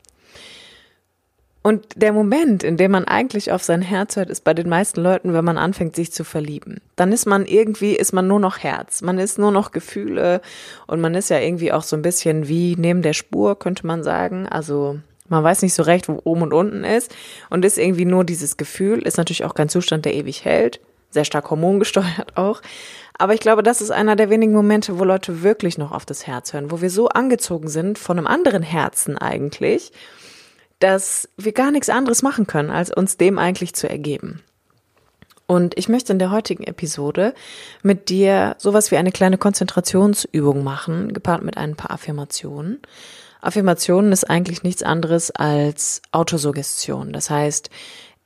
Und 1.65 1.83
der 1.95 2.13
Moment, 2.13 2.63
in 2.63 2.77
dem 2.77 2.91
man 2.91 3.05
eigentlich 3.05 3.51
auf 3.51 3.63
sein 3.63 3.81
Herz 3.81 4.17
hört, 4.17 4.29
ist 4.29 4.43
bei 4.43 4.53
den 4.53 4.69
meisten 4.69 5.01
Leuten, 5.01 5.33
wenn 5.33 5.43
man 5.43 5.57
anfängt, 5.57 5.95
sich 5.95 6.11
zu 6.11 6.23
verlieben. 6.23 6.79
Dann 6.95 7.11
ist 7.11 7.25
man 7.25 7.47
irgendwie, 7.47 7.95
ist 7.95 8.13
man 8.13 8.27
nur 8.27 8.39
noch 8.39 8.59
Herz. 8.59 9.01
Man 9.01 9.17
ist 9.17 9.39
nur 9.39 9.49
noch 9.49 9.71
Gefühle 9.71 10.41
und 10.85 11.01
man 11.01 11.15
ist 11.15 11.31
ja 11.31 11.39
irgendwie 11.39 11.71
auch 11.71 11.81
so 11.81 11.95
ein 11.95 12.03
bisschen 12.03 12.47
wie 12.47 12.75
neben 12.77 13.01
der 13.01 13.13
Spur, 13.13 13.57
könnte 13.57 13.87
man 13.87 14.03
sagen. 14.03 14.47
Also 14.47 14.99
man 15.27 15.43
weiß 15.43 15.63
nicht 15.63 15.73
so 15.73 15.81
recht, 15.81 16.07
wo 16.07 16.21
oben 16.23 16.43
und 16.43 16.53
unten 16.53 16.83
ist 16.83 17.15
und 17.49 17.65
ist 17.65 17.79
irgendwie 17.79 18.05
nur 18.05 18.25
dieses 18.25 18.57
Gefühl, 18.57 19.01
ist 19.01 19.17
natürlich 19.17 19.43
auch 19.43 19.55
kein 19.55 19.69
Zustand, 19.69 20.05
der 20.05 20.13
ewig 20.13 20.45
hält. 20.45 20.79
Sehr 21.15 21.23
stark 21.23 21.49
hormongesteuert 21.49 22.35
auch. 22.35 22.61
Aber 23.17 23.33
ich 23.33 23.39
glaube, 23.39 23.63
das 23.63 23.79
ist 23.79 23.89
einer 23.89 24.17
der 24.17 24.29
wenigen 24.29 24.51
Momente, 24.51 24.99
wo 24.99 25.05
Leute 25.05 25.43
wirklich 25.43 25.77
noch 25.77 25.93
auf 25.93 26.05
das 26.05 26.27
Herz 26.27 26.51
hören, 26.51 26.71
wo 26.71 26.81
wir 26.81 26.89
so 26.89 27.07
angezogen 27.07 27.69
sind 27.69 27.97
von 27.97 28.17
einem 28.17 28.27
anderen 28.27 28.63
Herzen 28.63 29.17
eigentlich, 29.17 29.93
dass 30.79 31.29
wir 31.37 31.53
gar 31.53 31.71
nichts 31.71 31.87
anderes 31.87 32.21
machen 32.21 32.47
können, 32.47 32.69
als 32.69 32.91
uns 32.91 33.15
dem 33.15 33.39
eigentlich 33.39 33.73
zu 33.75 33.89
ergeben. 33.89 34.43
Und 35.47 35.77
ich 35.77 35.87
möchte 35.87 36.11
in 36.11 36.19
der 36.19 36.31
heutigen 36.31 36.65
Episode 36.65 37.33
mit 37.81 38.09
dir 38.09 38.57
sowas 38.57 38.91
wie 38.91 38.97
eine 38.97 39.13
kleine 39.13 39.37
Konzentrationsübung 39.37 40.65
machen, 40.65 41.13
gepaart 41.13 41.43
mit 41.43 41.55
ein 41.55 41.77
paar 41.77 41.91
Affirmationen. 41.91 42.81
Affirmationen 43.39 44.11
ist 44.11 44.29
eigentlich 44.29 44.63
nichts 44.63 44.83
anderes 44.83 45.31
als 45.31 46.01
Autosuggestion. 46.11 47.13
Das 47.13 47.29
heißt, 47.29 47.69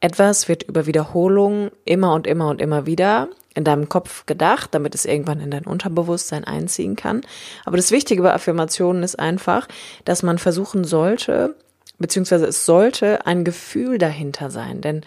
etwas 0.02 0.48
wird 0.48 0.64
über 0.64 0.86
Wiederholung 0.86 1.72
immer 1.86 2.14
und 2.14 2.28
immer 2.28 2.50
und 2.50 2.62
immer 2.62 2.86
wieder 2.86 3.28
in 3.54 3.64
deinem 3.64 3.90
Kopf 3.90 4.26
gedacht, 4.26 4.74
damit 4.74 4.96
es 4.96 5.06
irgendwann 5.06 5.42
in 5.42 5.52
dein 5.52 5.66
Unterbewusstsein 5.66 6.46
einziehen 6.46 6.96
kann. 6.96 7.22
Aber 7.66 7.78
das 7.78 7.92
Wichtige 7.92 8.22
bei 8.22 8.34
Affirmationen 8.34 9.04
ist 9.04 9.20
einfach, 9.20 9.68
dass 10.06 10.24
man 10.24 10.38
versuchen 10.38 10.84
sollte, 10.84 11.56
beziehungsweise 11.98 12.46
es 12.46 12.66
sollte 12.66 13.26
ein 13.26 13.44
Gefühl 13.44 13.98
dahinter 13.98 14.50
sein. 14.50 14.82
Denn 14.82 15.02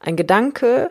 ein 0.00 0.16
Gedanke, 0.16 0.90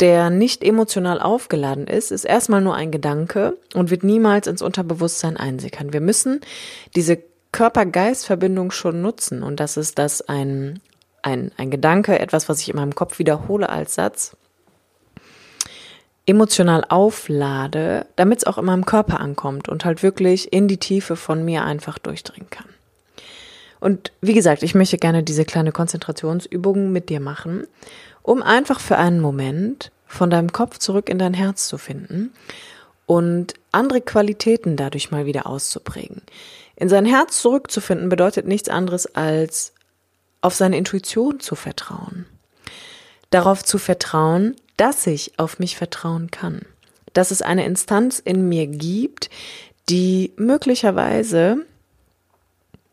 der 0.00 0.30
nicht 0.30 0.64
emotional 0.64 1.20
aufgeladen 1.20 1.86
ist, 1.86 2.10
ist 2.10 2.24
erstmal 2.24 2.60
nur 2.60 2.74
ein 2.74 2.90
Gedanke 2.90 3.56
und 3.74 3.90
wird 3.90 4.02
niemals 4.02 4.48
ins 4.48 4.62
Unterbewusstsein 4.62 5.36
einsickern. 5.36 5.92
Wir 5.92 6.00
müssen 6.00 6.40
diese 6.96 7.18
Körper-Geist-Verbindung 7.52 8.72
schon 8.72 9.00
nutzen 9.00 9.42
und 9.44 9.60
das 9.60 9.76
ist 9.76 9.98
das 9.98 10.22
ein, 10.22 10.80
ein, 11.22 11.52
ein 11.56 11.70
Gedanke, 11.70 12.18
etwas, 12.18 12.48
was 12.48 12.60
ich 12.60 12.68
in 12.68 12.76
meinem 12.76 12.94
Kopf 12.94 13.18
wiederhole 13.18 13.68
als 13.68 13.94
Satz, 13.94 14.36
emotional 16.26 16.84
auflade, 16.88 18.06
damit 18.16 18.38
es 18.38 18.44
auch 18.44 18.58
in 18.58 18.64
meinem 18.64 18.86
Körper 18.86 19.20
ankommt 19.20 19.68
und 19.68 19.84
halt 19.84 20.02
wirklich 20.02 20.52
in 20.52 20.68
die 20.68 20.76
Tiefe 20.76 21.16
von 21.16 21.44
mir 21.44 21.64
einfach 21.64 21.98
durchdringen 21.98 22.50
kann. 22.50 22.66
Und 23.80 24.12
wie 24.20 24.34
gesagt, 24.34 24.62
ich 24.62 24.76
möchte 24.76 24.98
gerne 24.98 25.24
diese 25.24 25.44
kleine 25.44 25.72
Konzentrationsübung 25.72 26.92
mit 26.92 27.08
dir 27.08 27.18
machen, 27.18 27.66
um 28.22 28.40
einfach 28.40 28.78
für 28.78 28.96
einen 28.96 29.20
Moment 29.20 29.90
von 30.06 30.30
deinem 30.30 30.52
Kopf 30.52 30.78
zurück 30.78 31.08
in 31.08 31.18
dein 31.18 31.34
Herz 31.34 31.66
zu 31.66 31.78
finden 31.78 32.32
und 33.06 33.54
andere 33.72 34.00
Qualitäten 34.00 34.76
dadurch 34.76 35.10
mal 35.10 35.26
wieder 35.26 35.48
auszuprägen. 35.48 36.22
In 36.76 36.88
sein 36.88 37.04
Herz 37.06 37.40
zurückzufinden 37.42 38.08
bedeutet 38.08 38.46
nichts 38.46 38.68
anderes 38.68 39.12
als 39.16 39.72
auf 40.42 40.54
seine 40.54 40.76
Intuition 40.76 41.40
zu 41.40 41.54
vertrauen. 41.54 42.26
Darauf 43.30 43.64
zu 43.64 43.78
vertrauen, 43.78 44.54
dass 44.76 45.06
ich 45.06 45.38
auf 45.38 45.58
mich 45.58 45.76
vertrauen 45.76 46.30
kann. 46.30 46.62
Dass 47.14 47.30
es 47.30 47.40
eine 47.40 47.64
Instanz 47.64 48.18
in 48.18 48.48
mir 48.48 48.66
gibt, 48.66 49.30
die 49.88 50.32
möglicherweise 50.36 51.64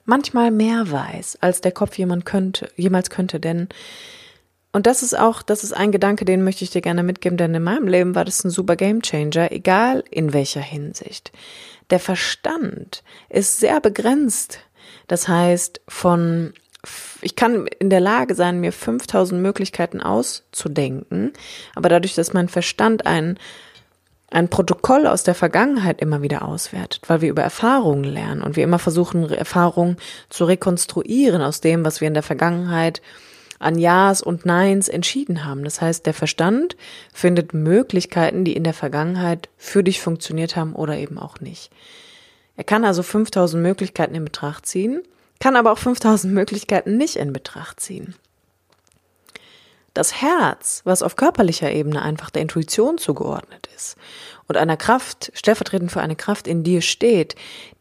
manchmal 0.05 0.51
mehr 0.51 0.89
weiß, 0.89 1.37
als 1.41 1.61
der 1.61 1.71
Kopf 1.71 1.97
jemand 1.97 2.25
könnte, 2.25 2.71
jemals 2.75 3.09
könnte, 3.09 3.39
denn 3.39 3.69
und 4.71 4.85
das 4.85 5.01
ist 5.01 5.17
auch, 5.17 5.41
das 5.41 5.63
ist 5.63 5.73
ein 5.73 5.91
Gedanke, 5.91 6.25
den 6.25 6.43
möchte 6.43 6.63
ich 6.63 6.69
dir 6.69 6.81
gerne 6.81 7.01
mitgeben, 7.01 7.37
denn 7.37 7.55
in 7.55 7.63
meinem 7.63 7.87
Leben 7.87 8.13
war 8.13 8.23
das 8.23 8.43
ein 8.43 8.51
super 8.51 8.75
Gamechanger, 8.75 9.51
egal 9.51 10.03
in 10.11 10.31
welcher 10.31 10.61
Hinsicht. 10.61 11.31
Der 11.89 11.99
Verstand 11.99 13.03
ist 13.29 13.59
sehr 13.59 13.81
begrenzt. 13.81 14.59
Das 15.07 15.27
heißt, 15.27 15.81
von 15.87 16.53
ich 17.21 17.35
kann 17.35 17.67
in 17.79 17.89
der 17.89 17.99
Lage 17.99 18.35
sein, 18.35 18.61
mir 18.61 18.71
5000 18.71 19.41
Möglichkeiten 19.41 20.01
auszudenken, 20.01 21.33
aber 21.75 21.89
dadurch, 21.89 22.15
dass 22.15 22.33
mein 22.33 22.47
Verstand 22.47 23.05
ein 23.05 23.37
ein 24.31 24.47
Protokoll 24.47 25.07
aus 25.07 25.23
der 25.23 25.33
Vergangenheit 25.33 26.01
immer 26.01 26.21
wieder 26.21 26.43
auswertet, 26.47 27.01
weil 27.07 27.21
wir 27.21 27.29
über 27.29 27.41
Erfahrungen 27.41 28.03
lernen 28.03 28.43
und 28.43 28.55
wir 28.55 28.63
immer 28.63 28.77
versuchen, 28.77 29.27
Erfahrungen 29.29 29.97
zu 30.29 30.45
rekonstruieren 30.45 31.41
aus 31.41 31.61
dem, 31.61 31.83
was 31.83 31.99
wir 31.99 32.07
in 32.07 32.13
der 32.13 32.23
Vergangenheit 32.23 33.01
an 33.57 33.77
Ja's 33.77 34.21
und 34.21 34.45
Neins 34.45 34.87
entschieden 34.87 35.45
haben. 35.45 35.63
Das 35.63 35.81
heißt, 35.81 36.05
der 36.05 36.13
Verstand 36.13 36.77
findet 37.11 37.53
Möglichkeiten, 37.53 38.45
die 38.45 38.55
in 38.55 38.63
der 38.63 38.73
Vergangenheit 38.73 39.49
für 39.57 39.83
dich 39.83 39.99
funktioniert 39.99 40.55
haben 40.55 40.75
oder 40.75 40.97
eben 40.97 41.17
auch 41.17 41.39
nicht. 41.39 41.71
Er 42.55 42.63
kann 42.63 42.85
also 42.85 43.03
5000 43.03 43.61
Möglichkeiten 43.61 44.15
in 44.15 44.25
Betracht 44.25 44.65
ziehen, 44.65 45.01
kann 45.39 45.55
aber 45.55 45.71
auch 45.71 45.77
5000 45.77 46.33
Möglichkeiten 46.33 46.97
nicht 46.97 47.15
in 47.15 47.33
Betracht 47.33 47.79
ziehen. 47.79 48.15
Das 49.93 50.21
Herz, 50.21 50.81
was 50.85 51.01
auf 51.01 51.15
körperlicher 51.15 51.71
Ebene 51.71 52.01
einfach 52.01 52.29
der 52.29 52.41
Intuition 52.41 52.97
zugeordnet 52.97 53.67
ist 53.75 53.97
und 54.47 54.55
einer 54.55 54.77
Kraft, 54.77 55.31
stellvertretend 55.33 55.91
für 55.91 56.01
eine 56.01 56.15
Kraft 56.15 56.47
in 56.47 56.63
dir 56.63 56.81
steht, 56.81 57.35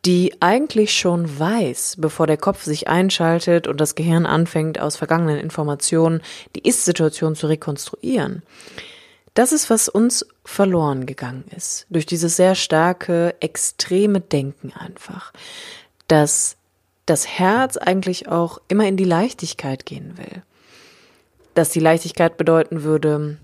die 0.05 0.35
eigentlich 0.41 0.99
schon 0.99 1.39
weiß, 1.39 1.97
bevor 1.99 2.27
der 2.27 2.37
Kopf 2.37 2.65
sich 2.65 2.89
einschaltet 2.89 3.67
und 3.67 3.81
das 3.81 3.95
Gehirn 3.95 4.27
anfängt, 4.27 4.81
aus 4.81 4.97
vergangenen 4.97 5.39
Informationen 5.39 6.23
die 6.57 6.67
Ist-Situation 6.67 7.35
zu 7.35 7.47
rekonstruieren. 7.47 8.43
Das 9.35 9.53
ist, 9.53 9.71
was 9.71 9.89
uns 9.89 10.27
verloren 10.45 11.07
gegangen 11.07 11.45
ist. 11.57 11.87
Durch 11.91 12.07
dieses 12.07 12.37
sehr 12.37 12.55
starke, 12.55 13.37
extreme 13.41 14.21
Denken 14.21 14.73
einfach. 14.73 15.33
Dass 16.09 16.58
das 17.09 17.27
Herz 17.27 17.77
eigentlich 17.77 18.29
auch 18.29 18.61
immer 18.69 18.87
in 18.87 18.97
die 18.97 19.05
Leichtigkeit 19.05 19.87
gehen 19.87 20.19
will 20.19 20.43
dass 21.59 21.71
die 21.71 21.81
Leichtigkeit 21.81 22.37
bedeuten 22.37 22.85
würde, 22.85 23.37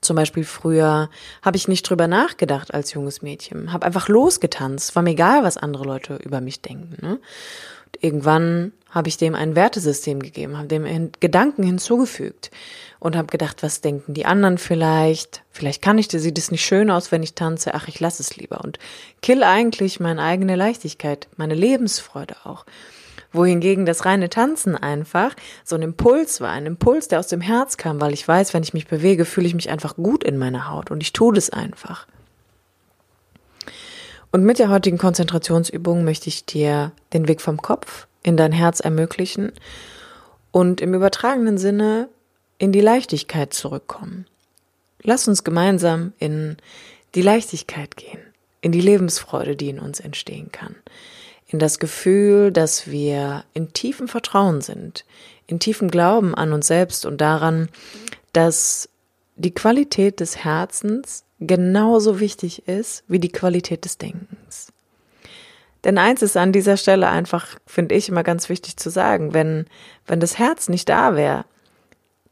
zum 0.00 0.16
Beispiel 0.16 0.44
früher 0.44 1.08
habe 1.42 1.56
ich 1.56 1.68
nicht 1.68 1.88
drüber 1.88 2.08
nachgedacht 2.08 2.74
als 2.74 2.92
junges 2.92 3.22
Mädchen, 3.22 3.72
habe 3.72 3.86
einfach 3.86 4.08
losgetanzt, 4.08 4.96
war 4.96 5.02
mir 5.02 5.12
egal, 5.12 5.44
was 5.44 5.56
andere 5.56 5.84
Leute 5.84 6.16
über 6.16 6.40
mich 6.40 6.60
denken. 6.60 6.96
Ne? 7.00 7.20
irgendwann 8.00 8.72
habe 8.90 9.08
ich 9.08 9.16
dem 9.16 9.34
ein 9.34 9.56
Wertesystem 9.56 10.20
gegeben, 10.20 10.56
habe 10.56 10.68
dem 10.68 11.10
Gedanken 11.20 11.62
hinzugefügt 11.62 12.50
und 13.04 13.16
habe 13.16 13.26
gedacht, 13.26 13.62
was 13.62 13.82
denken 13.82 14.14
die 14.14 14.24
anderen 14.24 14.56
vielleicht? 14.56 15.42
Vielleicht 15.50 15.82
kann 15.82 15.98
ich, 15.98 16.08
sieht 16.08 16.38
es 16.38 16.50
nicht 16.50 16.64
schön 16.64 16.90
aus, 16.90 17.12
wenn 17.12 17.22
ich 17.22 17.34
tanze. 17.34 17.74
Ach, 17.74 17.86
ich 17.86 18.00
lasse 18.00 18.22
es 18.22 18.34
lieber 18.36 18.64
und 18.64 18.78
kill 19.20 19.42
eigentlich 19.42 20.00
meine 20.00 20.22
eigene 20.22 20.56
Leichtigkeit, 20.56 21.28
meine 21.36 21.54
Lebensfreude 21.54 22.34
auch. 22.44 22.64
Wohingegen 23.30 23.84
das 23.84 24.06
reine 24.06 24.30
Tanzen 24.30 24.74
einfach 24.74 25.36
so 25.64 25.76
ein 25.76 25.82
Impuls 25.82 26.40
war, 26.40 26.48
ein 26.48 26.64
Impuls, 26.64 27.08
der 27.08 27.18
aus 27.18 27.26
dem 27.26 27.42
Herz 27.42 27.76
kam, 27.76 28.00
weil 28.00 28.14
ich 28.14 28.26
weiß, 28.26 28.54
wenn 28.54 28.62
ich 28.62 28.72
mich 28.72 28.86
bewege, 28.86 29.26
fühle 29.26 29.48
ich 29.48 29.54
mich 29.54 29.68
einfach 29.68 29.96
gut 29.96 30.24
in 30.24 30.38
meiner 30.38 30.70
Haut 30.70 30.90
und 30.90 31.02
ich 31.02 31.12
tue 31.12 31.34
das 31.34 31.50
einfach. 31.50 32.06
Und 34.32 34.44
mit 34.44 34.58
der 34.58 34.70
heutigen 34.70 34.96
Konzentrationsübung 34.96 36.04
möchte 36.04 36.30
ich 36.30 36.46
dir 36.46 36.92
den 37.12 37.28
Weg 37.28 37.42
vom 37.42 37.60
Kopf 37.60 38.06
in 38.22 38.38
dein 38.38 38.52
Herz 38.52 38.80
ermöglichen 38.80 39.52
und 40.52 40.80
im 40.80 40.94
übertragenen 40.94 41.58
Sinne 41.58 42.08
in 42.58 42.72
die 42.72 42.80
Leichtigkeit 42.80 43.52
zurückkommen. 43.52 44.26
Lass 45.02 45.28
uns 45.28 45.44
gemeinsam 45.44 46.12
in 46.18 46.56
die 47.14 47.22
Leichtigkeit 47.22 47.96
gehen, 47.96 48.20
in 48.60 48.72
die 48.72 48.80
Lebensfreude, 48.80 49.56
die 49.56 49.68
in 49.68 49.78
uns 49.78 50.00
entstehen 50.00 50.50
kann, 50.50 50.74
in 51.46 51.58
das 51.58 51.78
Gefühl, 51.78 52.50
dass 52.50 52.90
wir 52.90 53.44
in 53.52 53.72
tiefem 53.72 54.08
Vertrauen 54.08 54.60
sind, 54.60 55.04
in 55.46 55.60
tiefem 55.60 55.90
Glauben 55.90 56.34
an 56.34 56.52
uns 56.52 56.66
selbst 56.66 57.04
und 57.04 57.20
daran, 57.20 57.68
dass 58.32 58.88
die 59.36 59.52
Qualität 59.52 60.20
des 60.20 60.44
Herzens 60.44 61.24
genauso 61.40 62.20
wichtig 62.20 62.66
ist 62.66 63.04
wie 63.08 63.18
die 63.18 63.32
Qualität 63.32 63.84
des 63.84 63.98
Denkens. 63.98 64.72
Denn 65.84 65.98
eins 65.98 66.22
ist 66.22 66.36
an 66.36 66.52
dieser 66.52 66.78
Stelle 66.78 67.08
einfach, 67.08 67.58
finde 67.66 67.94
ich, 67.94 68.08
immer 68.08 68.22
ganz 68.22 68.48
wichtig 68.48 68.78
zu 68.78 68.88
sagen, 68.88 69.34
wenn, 69.34 69.66
wenn 70.06 70.18
das 70.18 70.38
Herz 70.38 70.70
nicht 70.70 70.88
da 70.88 71.14
wäre, 71.14 71.44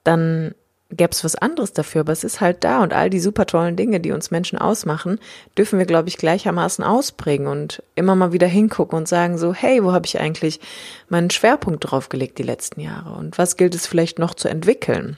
dann 0.05 0.55
gäbe 0.97 1.13
es 1.13 1.25
was 1.25 1.37
anderes 1.37 1.73
dafür, 1.73 2.03
aber 2.03 2.13
es 2.13 2.25
ist 2.25 2.41
halt 2.41 2.65
da 2.65 2.83
und 2.83 2.93
all 2.93 3.11
die 3.11 3.21
super 3.21 3.47
tollen 3.47 3.77
Dinge, 3.77 4.01
die 4.01 4.13
uns 4.13 4.31
Menschen 4.31 4.59
ausmachen, 4.59 5.19
dürfen 5.57 5.79
wir, 5.79 5.87
glaube 5.87 6.09
ich, 6.09 6.19
gleichermaßen 6.19 6.85
ausprägen 6.85 7.47
und 7.47 7.83
immer 7.95 8.15
mal 8.15 8.33
wieder 8.33 8.47
hingucken 8.47 8.99
und 8.99 9.09
sagen 9.09 9.39
so, 9.39 9.55
hey, 9.55 9.83
wo 9.83 9.93
habe 9.93 10.07
ich 10.07 10.21
eigentlich 10.21 10.61
meinen 11.09 11.31
Schwerpunkt 11.31 11.91
draufgelegt 11.91 12.39
die 12.39 12.43
letzten 12.43 12.81
Jahre 12.81 13.15
und 13.15 13.39
was 13.39 13.57
gilt 13.57 13.75
es 13.75 13.87
vielleicht 13.87 14.19
noch 14.19 14.35
zu 14.35 14.49
entwickeln? 14.49 15.17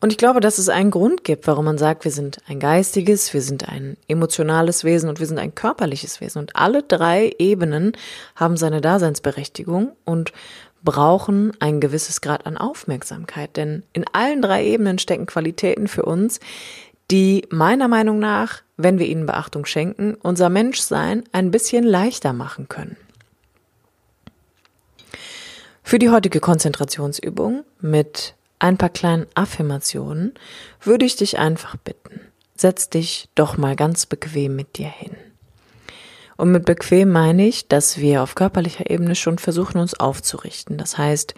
Und 0.00 0.10
ich 0.10 0.18
glaube, 0.18 0.40
dass 0.40 0.58
es 0.58 0.68
einen 0.68 0.90
Grund 0.90 1.22
gibt, 1.22 1.46
warum 1.46 1.64
man 1.64 1.78
sagt, 1.78 2.02
wir 2.04 2.10
sind 2.10 2.38
ein 2.48 2.58
geistiges, 2.58 3.32
wir 3.34 3.40
sind 3.40 3.68
ein 3.68 3.96
emotionales 4.08 4.82
Wesen 4.82 5.08
und 5.08 5.20
wir 5.20 5.28
sind 5.28 5.38
ein 5.38 5.54
körperliches 5.54 6.20
Wesen. 6.20 6.40
Und 6.40 6.56
alle 6.56 6.82
drei 6.82 7.30
Ebenen 7.38 7.92
haben 8.34 8.56
seine 8.56 8.80
Daseinsberechtigung 8.80 9.92
und 10.04 10.32
brauchen 10.84 11.52
ein 11.60 11.80
gewisses 11.80 12.20
Grad 12.20 12.46
an 12.46 12.56
Aufmerksamkeit. 12.56 13.56
Denn 13.56 13.82
in 13.92 14.04
allen 14.12 14.42
drei 14.42 14.64
Ebenen 14.64 14.98
stecken 14.98 15.26
Qualitäten 15.26 15.88
für 15.88 16.04
uns, 16.04 16.40
die 17.10 17.46
meiner 17.50 17.88
Meinung 17.88 18.18
nach, 18.18 18.62
wenn 18.76 18.98
wir 18.98 19.06
ihnen 19.06 19.26
Beachtung 19.26 19.66
schenken, 19.66 20.14
unser 20.14 20.48
Menschsein 20.48 21.24
ein 21.32 21.50
bisschen 21.50 21.84
leichter 21.84 22.32
machen 22.32 22.68
können. 22.68 22.96
Für 25.82 25.98
die 25.98 26.10
heutige 26.10 26.40
Konzentrationsübung 26.40 27.64
mit 27.80 28.34
ein 28.62 28.78
paar 28.78 28.90
kleinen 28.90 29.26
Affirmationen, 29.34 30.34
würde 30.80 31.04
ich 31.04 31.16
dich 31.16 31.38
einfach 31.38 31.76
bitten, 31.76 32.20
setz 32.56 32.88
dich 32.88 33.28
doch 33.34 33.56
mal 33.56 33.74
ganz 33.74 34.06
bequem 34.06 34.54
mit 34.54 34.78
dir 34.78 34.88
hin. 34.88 35.16
Und 36.36 36.50
mit 36.50 36.64
bequem 36.64 37.10
meine 37.10 37.46
ich, 37.46 37.68
dass 37.68 37.98
wir 37.98 38.22
auf 38.22 38.34
körperlicher 38.34 38.90
Ebene 38.90 39.14
schon 39.14 39.38
versuchen, 39.38 39.78
uns 39.78 39.94
aufzurichten. 39.94 40.78
Das 40.78 40.98
heißt, 40.98 41.34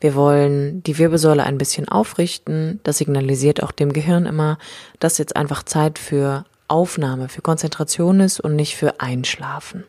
wir 0.00 0.14
wollen 0.14 0.82
die 0.82 0.98
Wirbelsäule 0.98 1.44
ein 1.44 1.58
bisschen 1.58 1.88
aufrichten. 1.88 2.80
Das 2.84 2.98
signalisiert 2.98 3.62
auch 3.62 3.72
dem 3.72 3.92
Gehirn 3.92 4.26
immer, 4.26 4.58
dass 5.00 5.18
jetzt 5.18 5.36
einfach 5.36 5.62
Zeit 5.62 5.98
für 5.98 6.44
Aufnahme, 6.68 7.28
für 7.28 7.42
Konzentration 7.42 8.20
ist 8.20 8.40
und 8.40 8.56
nicht 8.56 8.76
für 8.76 9.00
Einschlafen. 9.00 9.84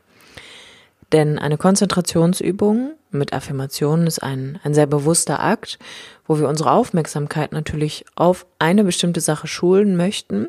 Denn 1.11 1.39
eine 1.39 1.57
Konzentrationsübung 1.57 2.93
mit 3.11 3.33
Affirmationen 3.33 4.07
ist 4.07 4.21
ein, 4.21 4.59
ein 4.63 4.73
sehr 4.73 4.87
bewusster 4.87 5.41
Akt, 5.41 5.79
wo 6.27 6.37
wir 6.37 6.49
unsere 6.49 6.71
Aufmerksamkeit 6.71 7.53
natürlich 7.53 8.05
auf 8.15 8.45
eine 8.59 8.83
bestimmte 8.83 9.21
Sache 9.21 9.47
schulen 9.47 9.95
möchten 9.95 10.47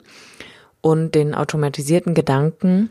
und 0.81 1.15
den 1.15 1.35
automatisierten 1.35 2.15
Gedanken 2.15 2.91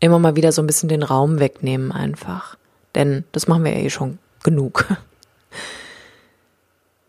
immer 0.00 0.18
mal 0.18 0.36
wieder 0.36 0.52
so 0.52 0.62
ein 0.62 0.66
bisschen 0.66 0.88
den 0.88 1.02
Raum 1.02 1.40
wegnehmen 1.40 1.92
einfach. 1.92 2.56
Denn 2.94 3.24
das 3.32 3.48
machen 3.48 3.64
wir 3.64 3.72
ja 3.72 3.84
eh 3.84 3.90
schon 3.90 4.18
genug. 4.42 4.86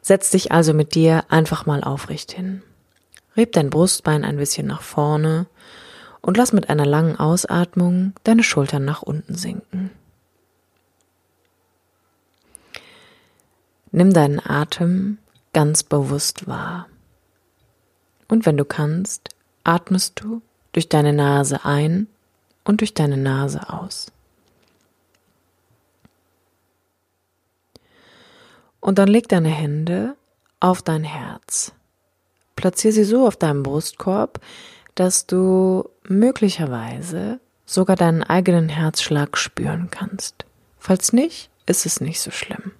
Setz 0.02 0.32
dich 0.32 0.52
also 0.52 0.74
mit 0.74 0.96
dir 0.96 1.26
einfach 1.30 1.66
mal 1.66 1.84
aufrecht 1.84 2.32
hin. 2.32 2.64
Reb 3.38 3.54
dein 3.54 3.70
Brustbein 3.70 4.26
ein 4.26 4.38
bisschen 4.38 4.68
nach 4.68 4.82
vorne 4.82 5.46
und 6.22 6.36
lass 6.36 6.52
mit 6.52 6.70
einer 6.70 6.86
langen 6.86 7.18
Ausatmung 7.18 8.14
deine 8.24 8.44
Schultern 8.44 8.86
nach 8.86 9.02
unten 9.02 9.36
sinken. 9.36 9.92
Nimm 13.92 14.14
deinen 14.14 14.40
Atem 14.40 15.18
ganz 15.54 15.84
bewusst 15.84 16.48
wahr. 16.48 16.88
Und 18.28 18.46
wenn 18.46 18.58
du 18.58 18.66
kannst, 18.66 19.30
atmest 19.64 20.20
du 20.22 20.42
durch 20.72 20.90
deine 20.90 21.14
Nase 21.14 21.66
ein 21.66 22.08
und 22.70 22.82
durch 22.82 22.94
deine 22.94 23.18
Nase 23.18 23.74
aus. 23.74 24.12
Und 28.80 29.00
dann 29.00 29.08
leg 29.08 29.28
deine 29.28 29.50
Hände 29.50 30.16
auf 30.60 30.84
dein 30.84 31.04
Herz. 31.04 31.72
Platziere 32.56 32.94
sie 32.94 33.06
so 33.06 33.26
auf 33.26 33.38
deinem 33.38 33.64
Brustkorb, 33.64 34.40
dass 34.94 35.26
du 35.26 35.90
möglicherweise 36.08 37.40
sogar 37.66 37.96
deinen 37.96 38.22
eigenen 38.22 38.70
Herzschlag 38.70 39.36
spüren 39.36 39.90
kannst. 39.90 40.46
Falls 40.78 41.12
nicht, 41.12 41.50
ist 41.66 41.88
es 41.88 42.02
nicht 42.02 42.22
so 42.22 42.30
schlimm. 42.30 42.72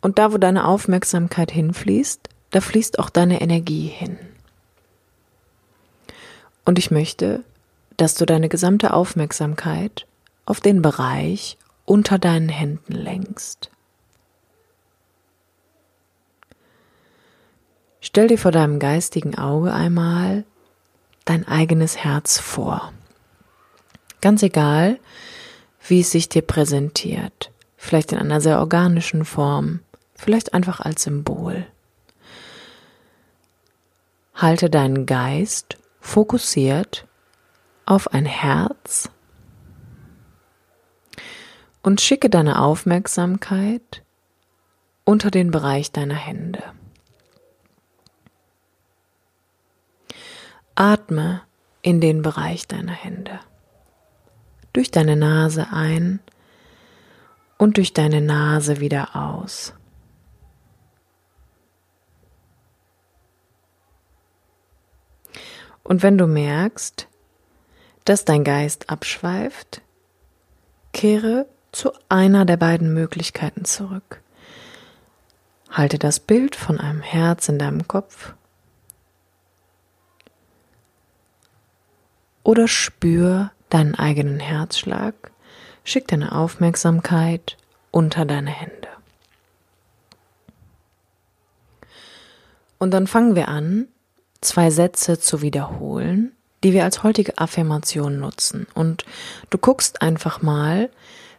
Und 0.00 0.20
da, 0.20 0.32
wo 0.32 0.38
deine 0.38 0.68
Aufmerksamkeit 0.68 1.50
hinfließt, 1.50 2.28
da 2.52 2.60
fließt 2.60 3.00
auch 3.00 3.10
deine 3.10 3.40
Energie 3.40 3.88
hin. 3.88 4.20
Und 6.64 6.78
ich 6.78 6.90
möchte, 6.90 7.44
dass 7.96 8.14
du 8.14 8.26
deine 8.26 8.48
gesamte 8.48 8.92
Aufmerksamkeit 8.92 10.06
auf 10.46 10.60
den 10.60 10.82
Bereich 10.82 11.58
unter 11.84 12.18
deinen 12.18 12.48
Händen 12.48 12.92
lenkst. 12.92 13.70
Stell 18.00 18.28
dir 18.28 18.38
vor 18.38 18.50
deinem 18.50 18.78
geistigen 18.78 19.38
Auge 19.38 19.72
einmal 19.72 20.44
dein 21.24 21.46
eigenes 21.46 21.96
Herz 21.96 22.38
vor. 22.38 22.92
Ganz 24.20 24.42
egal, 24.42 24.98
wie 25.86 26.00
es 26.00 26.10
sich 26.10 26.28
dir 26.28 26.42
präsentiert. 26.42 27.50
Vielleicht 27.76 28.12
in 28.12 28.18
einer 28.18 28.40
sehr 28.40 28.58
organischen 28.58 29.24
Form, 29.24 29.80
vielleicht 30.14 30.54
einfach 30.54 30.80
als 30.80 31.02
Symbol. 31.04 31.66
Halte 34.34 34.70
deinen 34.70 35.06
Geist 35.06 35.76
fokussiert 36.02 37.06
auf 37.86 38.12
ein 38.12 38.26
Herz 38.26 39.08
und 41.82 42.00
schicke 42.00 42.28
deine 42.28 42.60
Aufmerksamkeit 42.60 44.02
unter 45.04 45.30
den 45.30 45.50
Bereich 45.50 45.92
deiner 45.92 46.14
Hände. 46.14 46.62
Atme 50.74 51.42
in 51.82 52.00
den 52.00 52.22
Bereich 52.22 52.66
deiner 52.66 52.92
Hände. 52.92 53.40
Durch 54.72 54.90
deine 54.90 55.16
Nase 55.16 55.68
ein 55.70 56.20
und 57.58 57.76
durch 57.76 57.92
deine 57.92 58.20
Nase 58.20 58.80
wieder 58.80 59.14
aus. 59.14 59.74
Und 65.92 66.02
wenn 66.02 66.16
du 66.16 66.26
merkst, 66.26 67.06
dass 68.06 68.24
dein 68.24 68.44
Geist 68.44 68.88
abschweift, 68.88 69.82
kehre 70.94 71.46
zu 71.70 71.92
einer 72.08 72.46
der 72.46 72.56
beiden 72.56 72.94
Möglichkeiten 72.94 73.66
zurück. 73.66 74.22
Halte 75.70 75.98
das 75.98 76.18
Bild 76.18 76.56
von 76.56 76.80
einem 76.80 77.02
Herz 77.02 77.50
in 77.50 77.58
deinem 77.58 77.86
Kopf 77.88 78.32
oder 82.42 82.68
spür 82.68 83.50
deinen 83.68 83.94
eigenen 83.94 84.40
Herzschlag, 84.40 85.12
schick 85.84 86.08
deine 86.08 86.34
Aufmerksamkeit 86.34 87.58
unter 87.90 88.24
deine 88.24 88.50
Hände. 88.50 88.88
Und 92.78 92.92
dann 92.92 93.06
fangen 93.06 93.34
wir 93.34 93.48
an, 93.48 93.88
zwei 94.42 94.70
Sätze 94.70 95.18
zu 95.18 95.40
wiederholen, 95.40 96.32
die 96.62 96.72
wir 96.72 96.84
als 96.84 97.02
heutige 97.02 97.38
Affirmation 97.38 98.18
nutzen. 98.18 98.66
Und 98.74 99.04
du 99.50 99.58
guckst 99.58 100.02
einfach 100.02 100.42
mal, 100.42 100.90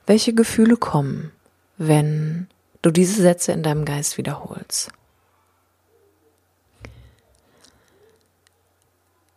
welche 0.06 0.34
Gefühle 0.34 0.78
kommen, 0.78 1.32
wenn 1.78 2.48
du 2.82 2.92
diese 2.92 3.22
Sätze 3.22 3.52
in 3.52 3.64
deinem 3.64 3.86
Geist 3.86 4.18
wiederholst. 4.18 4.92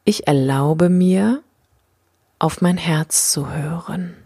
Ich 0.04 0.26
erlaube 0.26 0.88
mir, 0.88 1.42
auf 2.38 2.60
mein 2.60 2.76
Herz 2.76 3.32
zu 3.32 3.50
hören. 3.50 4.16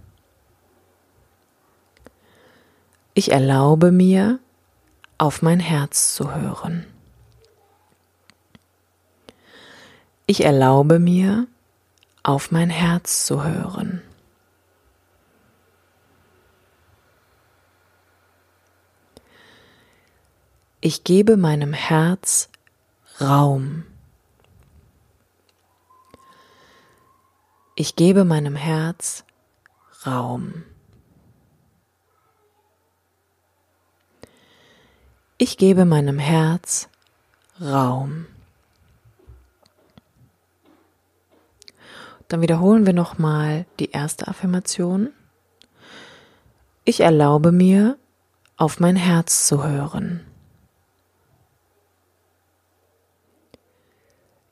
Ich 3.15 3.33
erlaube 3.33 3.93
mir, 3.93 4.41
auf 5.19 5.43
mein 5.43 5.61
Herz 5.61 6.15
zu 6.15 6.35
hören. 6.35 6.87
Ich 10.31 10.45
erlaube 10.45 11.01
mir, 11.01 11.49
auf 12.23 12.53
mein 12.53 12.71
Herz 12.71 13.27
zu 13.27 13.43
hören. 13.43 14.01
Ich 20.81 21.03
gebe 21.03 21.37
meinem 21.37 21.73
Herz 21.73 22.49
Raum. 23.21 23.83
Ich 27.75 27.97
gebe 27.97 28.25
meinem 28.25 28.55
Herz 28.55 29.25
Raum. 30.07 30.63
Ich 35.39 35.59
gebe 35.59 35.85
meinem 35.85 36.21
Herz 36.21 36.89
Raum. 37.61 38.27
Dann 42.31 42.43
wiederholen 42.43 42.87
wir 42.87 42.93
nochmal 42.93 43.67
die 43.81 43.91
erste 43.91 44.29
Affirmation. 44.29 45.11
Ich 46.85 47.01
erlaube 47.01 47.51
mir, 47.51 47.99
auf 48.57 48.79
mein 48.79 48.95
Herz 48.95 49.49
zu 49.49 49.65
hören. 49.65 50.21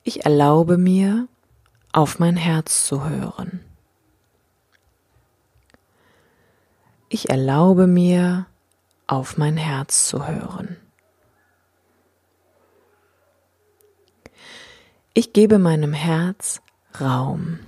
Ich 0.03 0.25
erlaube 0.25 0.77
mir, 0.77 1.29
auf 1.93 2.19
mein 2.19 2.35
Herz 2.35 2.85
zu 2.85 3.07
hören. 3.07 3.61
Ich 7.07 7.29
erlaube 7.29 7.87
mir, 7.87 8.45
auf 9.07 9.37
mein 9.37 9.55
Herz 9.55 10.09
zu 10.09 10.27
hören. 10.27 10.75
Ich 15.13 15.31
gebe 15.31 15.59
meinem 15.59 15.93
Herz 15.93 16.61
Raum. 16.99 17.59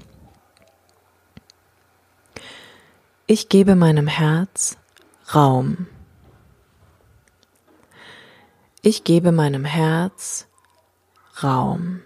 Ich 3.34 3.48
gebe 3.48 3.78
meinem 3.78 4.08
Herz 4.08 4.76
Raum. 5.34 5.88
Ich 8.82 9.06
gebe 9.06 9.32
meinem 9.32 9.64
Herz 9.64 10.50
Raum. 11.42 12.02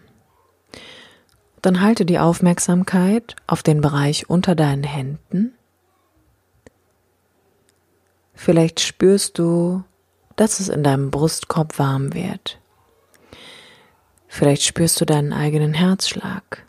Dann 1.64 1.82
halte 1.82 2.06
die 2.06 2.20
Aufmerksamkeit 2.20 3.36
auf 3.48 3.64
den 3.64 3.82
Bereich 3.82 4.30
unter 4.30 4.54
deinen 4.54 4.84
Händen 4.84 5.56
Vielleicht 8.36 8.80
spürst 8.80 9.40
du, 9.40 9.84
dass 10.36 10.60
es 10.60 10.70
in 10.70 10.84
deinem 10.84 11.10
Brustkorb 11.10 11.80
warm 11.80 12.14
wird. 12.14 12.60
Vielleicht 14.28 14.62
spürst 14.62 15.02
du 15.02 15.06
deinen 15.06 15.34
eigenen 15.34 15.74
Herzschlag. 15.74 16.68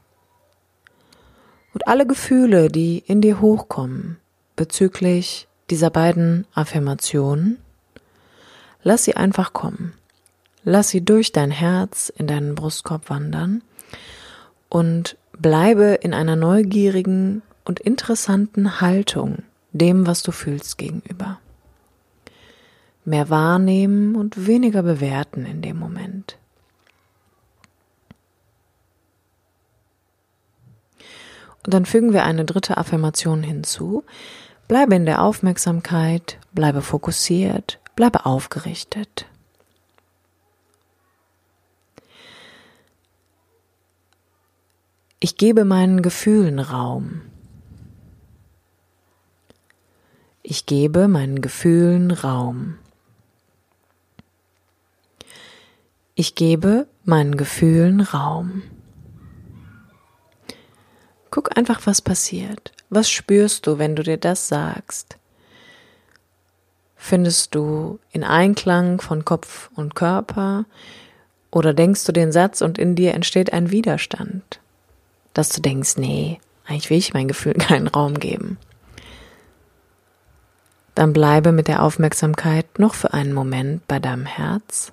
Und 1.74 1.88
alle 1.88 2.06
Gefühle, 2.06 2.68
die 2.68 3.00
in 3.06 3.20
dir 3.20 3.42
hochkommen 3.42 4.18
bezüglich 4.56 5.46
dieser 5.70 5.90
beiden 5.90 6.46
Affirmationen, 6.54 7.58
lass 8.82 9.04
sie 9.04 9.16
einfach 9.16 9.52
kommen. 9.52 9.92
Lass 10.64 10.88
sie 10.88 11.04
durch 11.04 11.30
dein 11.30 11.50
Herz 11.50 12.12
in 12.16 12.26
deinen 12.26 12.54
Brustkorb 12.56 13.08
wandern 13.08 13.62
und 14.68 15.16
bleibe 15.38 15.98
in 16.02 16.12
einer 16.12 16.34
neugierigen 16.34 17.42
und 17.64 17.78
interessanten 17.78 18.80
Haltung 18.80 19.44
dem, 19.72 20.06
was 20.06 20.22
du 20.22 20.32
fühlst, 20.32 20.78
gegenüber 20.78 21.38
mehr 23.06 23.30
wahrnehmen 23.30 24.16
und 24.16 24.46
weniger 24.46 24.82
bewerten 24.82 25.46
in 25.46 25.62
dem 25.62 25.78
Moment. 25.78 26.36
Und 31.64 31.72
dann 31.72 31.86
fügen 31.86 32.12
wir 32.12 32.24
eine 32.24 32.44
dritte 32.44 32.76
Affirmation 32.76 33.42
hinzu. 33.42 34.04
Bleibe 34.68 34.96
in 34.96 35.06
der 35.06 35.22
Aufmerksamkeit, 35.22 36.38
bleibe 36.52 36.82
fokussiert, 36.82 37.78
bleibe 37.94 38.26
aufgerichtet. 38.26 39.26
Ich 45.20 45.36
gebe 45.36 45.64
meinen 45.64 46.02
Gefühlen 46.02 46.58
Raum. 46.58 47.22
Ich 50.42 50.66
gebe 50.66 51.08
meinen 51.08 51.40
Gefühlen 51.40 52.10
Raum. 52.10 52.78
Ich 56.14 56.34
gebe 56.34 56.86
meinen 57.04 57.36
Gefühlen 57.36 58.00
Raum. 58.00 58.62
Guck 61.36 61.54
einfach, 61.54 61.82
was 61.84 62.00
passiert. 62.00 62.72
Was 62.88 63.10
spürst 63.10 63.66
du, 63.66 63.78
wenn 63.78 63.94
du 63.94 64.02
dir 64.02 64.16
das 64.16 64.48
sagst? 64.48 65.18
Findest 66.96 67.54
du 67.54 67.98
in 68.10 68.24
Einklang 68.24 69.02
von 69.02 69.26
Kopf 69.26 69.68
und 69.74 69.94
Körper? 69.94 70.64
Oder 71.50 71.74
denkst 71.74 72.04
du 72.04 72.12
den 72.12 72.32
Satz 72.32 72.62
und 72.62 72.78
in 72.78 72.94
dir 72.94 73.12
entsteht 73.12 73.52
ein 73.52 73.70
Widerstand? 73.70 74.60
Dass 75.34 75.50
du 75.50 75.60
denkst, 75.60 75.98
nee, 75.98 76.40
eigentlich 76.64 76.88
will 76.88 76.96
ich 76.96 77.12
mein 77.12 77.28
Gefühl 77.28 77.52
keinen 77.58 77.88
Raum 77.88 78.18
geben. 78.18 78.56
Dann 80.94 81.12
bleibe 81.12 81.52
mit 81.52 81.68
der 81.68 81.82
Aufmerksamkeit 81.82 82.78
noch 82.78 82.94
für 82.94 83.12
einen 83.12 83.34
Moment 83.34 83.86
bei 83.86 83.98
deinem 83.98 84.24
Herz 84.24 84.90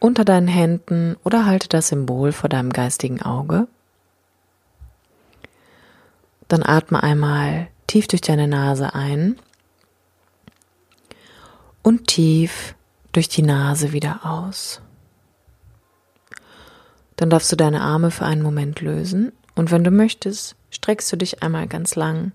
unter 0.00 0.24
deinen 0.24 0.48
Händen 0.48 1.14
oder 1.22 1.46
halte 1.46 1.68
das 1.68 1.86
Symbol 1.90 2.32
vor 2.32 2.48
deinem 2.48 2.72
geistigen 2.72 3.22
Auge. 3.22 3.68
Dann 6.54 6.62
atme 6.62 7.02
einmal 7.02 7.66
tief 7.88 8.06
durch 8.06 8.20
deine 8.20 8.46
Nase 8.46 8.94
ein 8.94 9.40
und 11.82 12.06
tief 12.06 12.76
durch 13.10 13.28
die 13.28 13.42
Nase 13.42 13.90
wieder 13.90 14.20
aus. 14.22 14.80
Dann 17.16 17.28
darfst 17.28 17.50
du 17.50 17.56
deine 17.56 17.80
Arme 17.80 18.12
für 18.12 18.24
einen 18.24 18.42
Moment 18.42 18.80
lösen 18.80 19.32
und 19.56 19.72
wenn 19.72 19.82
du 19.82 19.90
möchtest, 19.90 20.54
streckst 20.70 21.10
du 21.10 21.16
dich 21.16 21.42
einmal 21.42 21.66
ganz 21.66 21.96
lang. 21.96 22.30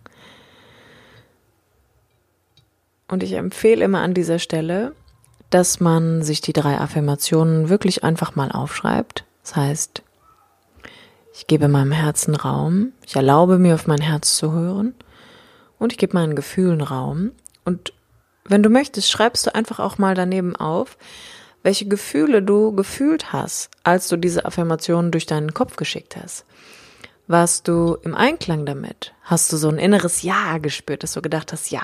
Und 3.08 3.24
ich 3.24 3.32
empfehle 3.32 3.86
immer 3.86 4.02
an 4.02 4.14
dieser 4.14 4.40
Stelle, 4.40 4.94
dass 5.50 5.80
man 5.80 6.24
sich 6.24 6.42
die 6.42 6.52
drei 6.52 6.78
Affirmationen 6.78 7.70
wirklich 7.70 8.04
einfach 8.04 8.36
mal 8.36 8.52
aufschreibt. 8.52 9.24
Das 9.44 9.56
heißt, 9.56 10.04
ich 11.40 11.48
gebe 11.48 11.70
meinem 11.70 11.94
Herzen 11.94 12.36
Raum, 12.36 12.92
ich 13.06 13.16
erlaube 13.16 13.60
mir 13.60 13.76
auf 13.76 13.88
mein 13.88 14.02
Herz 14.02 14.36
zu 14.36 14.52
hören 14.52 14.94
und 15.78 15.94
ich 15.94 15.98
gebe 15.98 16.14
meinen 16.14 16.36
Gefühlen 16.36 16.82
Raum. 16.82 17.32
Und 17.64 17.94
wenn 18.44 18.62
du 18.62 18.70
möchtest, 18.70 19.10
schreibst 19.10 19.48
du 19.48 19.56
einfach 19.56 19.80
auch 19.80 19.98
mal 19.98 20.16
daneben 20.16 20.58
auf, 20.58 20.98
welche 21.64 21.88
Gefühle 21.88 22.44
du 22.44 22.76
gefühlt 22.76 23.32
hast, 23.32 23.70
als 23.84 24.10
du 24.10 24.18
diese 24.18 24.44
Affirmationen 24.44 25.12
durch 25.12 25.28
deinen 25.28 25.54
Kopf 25.54 25.78
geschickt 25.78 26.18
hast. 26.18 26.44
Warst 27.28 27.70
du 27.70 27.96
im 28.04 28.16
Einklang 28.16 28.66
damit? 28.66 29.14
Hast 29.24 29.54
du 29.54 29.56
so 29.56 29.70
ein 29.70 29.78
inneres 29.78 30.24
Ja 30.24 30.58
gespürt, 30.58 31.04
dass 31.04 31.14
du 31.14 31.22
gedacht 31.22 31.54
hast, 31.54 31.72
ja, 31.72 31.84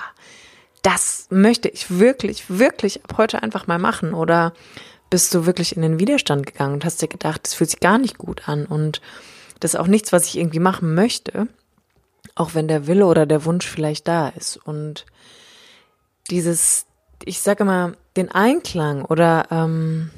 das 0.82 1.28
möchte 1.30 1.70
ich 1.70 1.98
wirklich, 1.98 2.50
wirklich 2.50 3.02
ab 3.04 3.14
heute 3.16 3.42
einfach 3.42 3.66
mal 3.66 3.78
machen? 3.78 4.12
Oder 4.12 4.52
bist 5.08 5.32
du 5.32 5.46
wirklich 5.46 5.74
in 5.76 5.80
den 5.80 5.98
Widerstand 5.98 6.44
gegangen 6.44 6.74
und 6.74 6.84
hast 6.84 7.00
dir 7.00 7.08
gedacht, 7.08 7.46
das 7.46 7.54
fühlt 7.54 7.70
sich 7.70 7.80
gar 7.80 7.96
nicht 7.96 8.18
gut 8.18 8.50
an 8.50 8.66
und 8.66 9.00
das 9.60 9.74
ist 9.74 9.80
auch 9.80 9.86
nichts, 9.86 10.12
was 10.12 10.26
ich 10.26 10.38
irgendwie 10.38 10.58
machen 10.58 10.94
möchte, 10.94 11.48
auch 12.34 12.54
wenn 12.54 12.68
der 12.68 12.86
Wille 12.86 13.06
oder 13.06 13.26
der 13.26 13.44
Wunsch 13.44 13.66
vielleicht 13.66 14.06
da 14.08 14.28
ist. 14.28 14.56
Und 14.56 15.06
dieses, 16.30 16.86
ich 17.24 17.40
sage 17.40 17.64
mal, 17.64 17.96
den 18.16 18.30
Einklang 18.30 19.04
oder 19.04 19.46
ähm, 19.50 20.10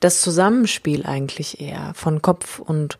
das 0.00 0.20
Zusammenspiel 0.20 1.06
eigentlich 1.06 1.60
eher 1.60 1.92
von 1.94 2.22
Kopf 2.22 2.58
und, 2.58 2.98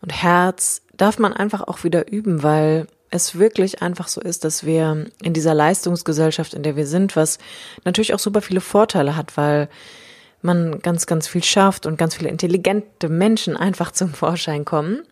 und 0.00 0.10
Herz 0.10 0.82
darf 0.96 1.18
man 1.18 1.32
einfach 1.32 1.62
auch 1.62 1.84
wieder 1.84 2.10
üben, 2.10 2.42
weil 2.42 2.86
es 3.10 3.38
wirklich 3.38 3.82
einfach 3.82 4.08
so 4.08 4.20
ist, 4.20 4.44
dass 4.44 4.64
wir 4.64 5.06
in 5.22 5.32
dieser 5.32 5.54
Leistungsgesellschaft, 5.54 6.54
in 6.54 6.62
der 6.62 6.76
wir 6.76 6.86
sind, 6.86 7.14
was 7.14 7.38
natürlich 7.84 8.14
auch 8.14 8.18
super 8.18 8.40
viele 8.40 8.60
Vorteile 8.60 9.16
hat, 9.16 9.36
weil 9.36 9.68
man 10.44 10.80
ganz, 10.80 11.06
ganz 11.06 11.28
viel 11.28 11.44
schafft 11.44 11.86
und 11.86 11.98
ganz 11.98 12.14
viele 12.14 12.30
intelligente 12.30 13.08
Menschen 13.08 13.56
einfach 13.56 13.92
zum 13.92 14.12
Vorschein 14.12 14.64
kommen. 14.64 15.02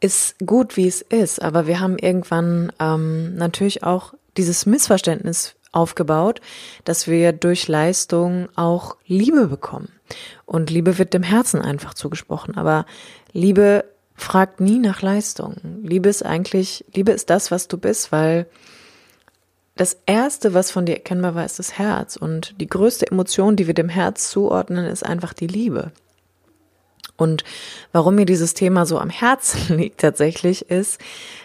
ist 0.00 0.38
gut, 0.44 0.76
wie 0.76 0.86
es 0.86 1.02
ist, 1.02 1.42
aber 1.42 1.66
wir 1.66 1.80
haben 1.80 1.98
irgendwann 1.98 2.72
ähm, 2.78 3.34
natürlich 3.34 3.82
auch 3.82 4.14
dieses 4.36 4.66
Missverständnis 4.66 5.56
aufgebaut, 5.72 6.40
dass 6.84 7.06
wir 7.06 7.32
durch 7.32 7.68
Leistung 7.68 8.48
auch 8.54 8.96
Liebe 9.06 9.48
bekommen. 9.48 9.92
Und 10.46 10.70
Liebe 10.70 10.98
wird 10.98 11.14
dem 11.14 11.22
Herzen 11.22 11.60
einfach 11.60 11.94
zugesprochen. 11.94 12.56
Aber 12.56 12.86
Liebe 13.32 13.84
fragt 14.14 14.60
nie 14.60 14.78
nach 14.78 15.02
Leistung. 15.02 15.56
Liebe 15.82 16.08
ist 16.08 16.24
eigentlich, 16.24 16.84
Liebe 16.94 17.12
ist 17.12 17.30
das, 17.30 17.50
was 17.50 17.68
du 17.68 17.78
bist, 17.78 18.12
weil 18.12 18.46
das 19.78 19.96
erste, 20.06 20.54
was 20.54 20.72
von 20.72 20.86
dir 20.86 20.94
erkennbar 20.94 21.36
war, 21.36 21.44
ist 21.44 21.60
das 21.60 21.78
Herz. 21.78 22.16
Und 22.16 22.60
die 22.60 22.66
größte 22.66 23.06
Emotion, 23.06 23.54
die 23.54 23.68
wir 23.68 23.74
dem 23.74 23.88
Herz 23.88 24.28
zuordnen, 24.28 24.84
ist 24.84 25.06
einfach 25.06 25.32
die 25.32 25.46
Liebe. 25.46 25.92
Und 27.16 27.44
warum 27.92 28.16
mir 28.16 28.26
dieses 28.26 28.54
Thema 28.54 28.86
so 28.86 28.98
am 28.98 29.08
Herzen 29.08 29.76
liegt 29.76 30.00
tatsächlich, 30.00 30.68
ist, 30.68 31.00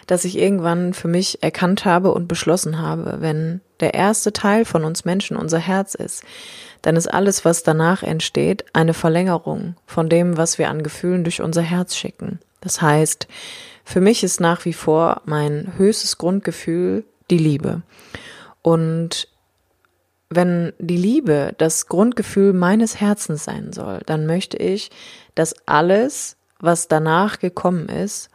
dass 0.08 0.24
ich 0.24 0.36
irgendwann 0.36 0.94
für 0.94 1.08
mich 1.08 1.42
erkannt 1.44 1.84
habe 1.84 2.12
und 2.12 2.26
beschlossen 2.26 2.80
habe, 2.80 3.16
wenn 3.20 3.60
der 3.78 3.94
erste 3.94 4.32
Teil 4.32 4.64
von 4.64 4.84
uns 4.84 5.04
Menschen 5.04 5.36
unser 5.36 5.58
Herz 5.58 5.94
ist, 5.94 6.24
dann 6.82 6.96
ist 6.96 7.06
alles, 7.06 7.44
was 7.44 7.62
danach 7.62 8.02
entsteht, 8.02 8.64
eine 8.72 8.94
Verlängerung 8.94 9.76
von 9.86 10.08
dem, 10.08 10.36
was 10.36 10.58
wir 10.58 10.70
an 10.70 10.82
Gefühlen 10.82 11.22
durch 11.22 11.40
unser 11.40 11.62
Herz 11.62 11.94
schicken. 11.94 12.40
Das 12.60 12.82
heißt, 12.82 13.28
für 13.84 14.00
mich 14.00 14.24
ist 14.24 14.40
nach 14.40 14.64
wie 14.64 14.72
vor 14.72 15.22
mein 15.24 15.74
höchstes 15.76 16.18
Grundgefühl 16.18 17.04
die 17.34 17.42
Liebe. 17.42 17.82
Und 18.62 19.28
wenn 20.30 20.72
die 20.78 20.96
Liebe 20.96 21.54
das 21.58 21.86
Grundgefühl 21.86 22.52
meines 22.52 23.00
Herzens 23.00 23.44
sein 23.44 23.72
soll, 23.72 24.00
dann 24.06 24.26
möchte 24.26 24.56
ich, 24.56 24.90
dass 25.34 25.54
alles, 25.66 26.36
was 26.60 26.88
danach 26.88 27.38
gekommen 27.38 27.88
ist, 27.88 28.30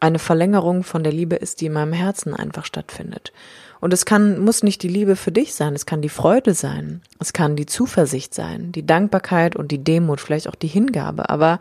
eine 0.00 0.18
Verlängerung 0.18 0.84
von 0.84 1.02
der 1.02 1.12
Liebe 1.12 1.36
ist, 1.36 1.60
die 1.60 1.66
in 1.66 1.72
meinem 1.72 1.92
Herzen 1.92 2.34
einfach 2.34 2.64
stattfindet. 2.64 3.32
Und 3.80 3.92
es 3.92 4.04
kann, 4.04 4.38
muss 4.40 4.62
nicht 4.62 4.82
die 4.82 4.88
Liebe 4.88 5.14
für 5.14 5.32
dich 5.32 5.54
sein, 5.54 5.74
es 5.74 5.86
kann 5.86 6.02
die 6.02 6.08
Freude 6.08 6.54
sein, 6.54 7.02
es 7.20 7.32
kann 7.32 7.54
die 7.54 7.66
Zuversicht 7.66 8.34
sein, 8.34 8.72
die 8.72 8.86
Dankbarkeit 8.86 9.56
und 9.56 9.70
die 9.70 9.82
Demut, 9.82 10.20
vielleicht 10.20 10.48
auch 10.48 10.54
die 10.54 10.68
Hingabe. 10.68 11.28
Aber 11.30 11.60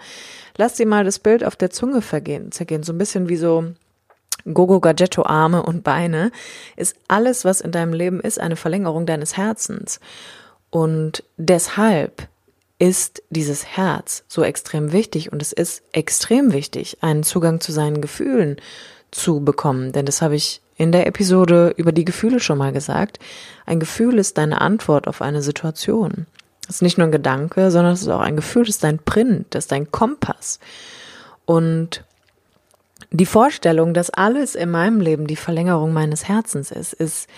lass 0.58 0.76
dir 0.76 0.88
mal 0.88 1.04
das 1.04 1.20
Bild 1.20 1.44
auf 1.44 1.56
der 1.56 1.70
Zunge 1.70 2.02
vergehen, 2.02 2.52
zergehen, 2.52 2.84
so 2.84 2.94
ein 2.94 2.98
bisschen 2.98 3.30
wie 3.30 3.38
so 3.38 3.66
Gogo 4.54 4.80
Gadgetto 4.80 5.24
Arme 5.26 5.64
und 5.64 5.84
Beine, 5.84 6.32
ist 6.76 6.96
alles, 7.08 7.46
was 7.46 7.62
in 7.62 7.72
deinem 7.72 7.94
Leben 7.94 8.20
ist, 8.20 8.40
eine 8.40 8.56
Verlängerung 8.56 9.06
deines 9.06 9.38
Herzens. 9.38 10.00
Und 10.70 11.24
deshalb 11.38 12.28
ist 12.80 13.24
dieses 13.30 13.66
Herz 13.66 14.24
so 14.28 14.44
extrem 14.44 14.92
wichtig 14.92 15.32
und 15.32 15.42
es 15.42 15.52
ist 15.52 15.82
extrem 15.92 16.54
wichtig, 16.54 16.98
einen 17.02 17.24
Zugang 17.24 17.60
zu 17.60 17.72
seinen 17.72 18.02
Gefühlen 18.02 18.58
zu 19.12 19.40
bekommen. 19.44 19.92
Denn 19.94 20.06
das 20.06 20.22
habe 20.22 20.36
ich 20.36 20.62
in 20.76 20.92
der 20.92 21.08
Episode 21.08 21.74
über 21.76 21.92
die 21.92 22.06
Gefühle 22.06 22.40
schon 22.40 22.60
mal 22.60 22.72
gesagt. 22.72 23.20
Ein 23.66 23.80
Gefühl 23.80 24.20
ist 24.20 24.38
deine 24.38 24.62
Antwort 24.62 25.08
auf 25.08 25.22
eine 25.22 25.42
Situation. 25.42 26.28
Es 26.70 26.76
ist 26.76 26.82
nicht 26.82 26.98
nur 26.98 27.08
ein 27.08 27.12
Gedanke, 27.12 27.72
sondern 27.72 27.94
es 27.94 28.02
ist 28.02 28.10
auch 28.10 28.20
ein 28.20 28.36
Gefühl, 28.36 28.66
das 28.66 28.76
ist 28.76 28.84
dein 28.84 29.00
Print, 29.00 29.48
das 29.52 29.66
ist 29.66 29.72
dein 29.72 29.92
Kompass. 29.92 30.60
Und 31.46 32.04
die 33.12 33.26
Vorstellung, 33.26 33.94
dass 33.94 34.10
alles 34.10 34.56
in 34.56 34.70
meinem 34.70 35.00
Leben 35.00 35.28
die 35.28 35.36
Verlängerung 35.36 35.94
meines 35.94 36.28
Herzens 36.28 36.72
ist, 36.72 36.94
ist 36.94 37.30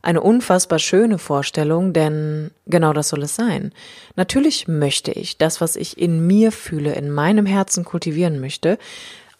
eine 0.00 0.20
unfassbar 0.20 0.78
schöne 0.78 1.18
Vorstellung, 1.18 1.92
denn 1.92 2.50
genau 2.66 2.92
das 2.92 3.08
soll 3.08 3.22
es 3.24 3.34
sein. 3.34 3.72
Natürlich 4.16 4.68
möchte 4.68 5.12
ich 5.12 5.38
das, 5.38 5.60
was 5.60 5.76
ich 5.76 5.98
in 5.98 6.26
mir 6.26 6.52
fühle, 6.52 6.94
in 6.94 7.10
meinem 7.10 7.46
Herzen 7.46 7.84
kultivieren 7.84 8.40
möchte, 8.40 8.78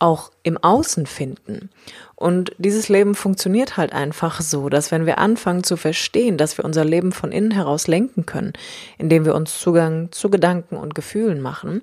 auch 0.01 0.31
im 0.43 0.59
Außen 0.59 1.07
finden. 1.07 1.71
Und 2.15 2.53
dieses 2.59 2.89
Leben 2.89 3.15
funktioniert 3.15 3.77
halt 3.77 3.93
einfach 3.93 4.41
so, 4.41 4.69
dass 4.69 4.91
wenn 4.91 5.07
wir 5.07 5.19
anfangen 5.19 5.65
zu 5.65 5.77
verstehen, 5.77 6.37
dass 6.37 6.57
wir 6.59 6.65
unser 6.65 6.85
Leben 6.85 7.13
von 7.13 7.33
innen 7.33 7.51
heraus 7.51 7.87
lenken 7.87 8.27
können, 8.27 8.53
indem 8.97 9.25
wir 9.25 9.35
uns 9.35 9.59
Zugang 9.59 10.13
zu 10.13 10.31
Gedanken 10.31 10.77
und 10.77 10.95
Gefühlen 10.95 11.41
machen, 11.41 11.83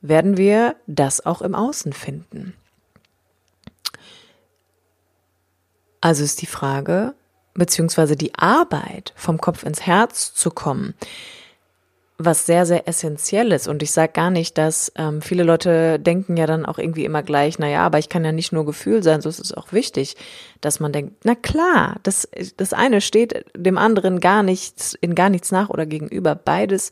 werden 0.00 0.36
wir 0.36 0.76
das 0.86 1.24
auch 1.24 1.42
im 1.42 1.54
Außen 1.54 1.92
finden. 1.92 2.54
Also 6.00 6.24
ist 6.24 6.42
die 6.42 6.46
Frage, 6.46 7.14
beziehungsweise 7.54 8.16
die 8.16 8.34
Arbeit 8.34 9.12
vom 9.16 9.38
Kopf 9.38 9.64
ins 9.64 9.82
Herz 9.86 10.32
zu 10.32 10.50
kommen, 10.50 10.94
was 12.20 12.46
sehr, 12.46 12.66
sehr 12.66 12.88
essentiell 12.88 13.52
ist. 13.52 13.68
Und 13.68 13.82
ich 13.82 13.92
sage 13.92 14.12
gar 14.12 14.30
nicht, 14.30 14.58
dass 14.58 14.92
ähm, 14.96 15.22
viele 15.22 15.44
Leute 15.44 16.00
denken 16.00 16.36
ja 16.36 16.46
dann 16.46 16.66
auch 16.66 16.78
irgendwie 16.78 17.04
immer 17.04 17.22
gleich, 17.22 17.60
na 17.60 17.68
ja, 17.68 17.84
aber 17.84 18.00
ich 18.00 18.08
kann 18.08 18.24
ja 18.24 18.32
nicht 18.32 18.52
nur 18.52 18.66
Gefühl 18.66 19.04
sein, 19.04 19.20
so 19.20 19.28
ist 19.28 19.38
es 19.38 19.52
auch 19.54 19.72
wichtig, 19.72 20.16
dass 20.60 20.80
man 20.80 20.92
denkt, 20.92 21.24
na 21.24 21.36
klar, 21.36 21.96
das, 22.02 22.28
das 22.56 22.72
eine 22.72 23.00
steht 23.00 23.44
dem 23.56 23.78
anderen 23.78 24.18
gar 24.18 24.42
nichts, 24.42 24.94
in 25.00 25.14
gar 25.14 25.30
nichts 25.30 25.52
nach 25.52 25.68
oder 25.68 25.86
gegenüber. 25.86 26.34
Beides 26.34 26.90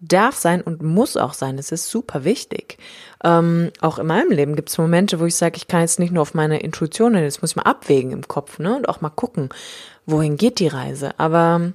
darf 0.00 0.36
sein 0.36 0.60
und 0.60 0.82
muss 0.82 1.16
auch 1.16 1.32
sein. 1.32 1.58
Es 1.58 1.72
ist 1.72 1.88
super 1.88 2.24
wichtig. 2.24 2.78
Ähm, 3.22 3.70
auch 3.80 3.98
in 3.98 4.06
meinem 4.06 4.30
Leben 4.30 4.56
gibt 4.56 4.68
es 4.68 4.78
Momente, 4.78 5.20
wo 5.20 5.24
ich 5.24 5.36
sage, 5.36 5.56
ich 5.56 5.68
kann 5.68 5.80
jetzt 5.80 5.98
nicht 5.98 6.12
nur 6.12 6.22
auf 6.22 6.34
meine 6.34 6.60
Intuition, 6.60 7.14
jetzt 7.14 7.40
muss 7.40 7.52
ich 7.52 7.56
mal 7.56 7.62
abwägen 7.62 8.12
im 8.12 8.28
Kopf, 8.28 8.58
ne? 8.58 8.76
Und 8.76 8.88
auch 8.88 9.00
mal 9.00 9.10
gucken, 9.10 9.48
wohin 10.06 10.36
geht 10.36 10.58
die 10.58 10.68
Reise. 10.68 11.18
Aber 11.18 11.72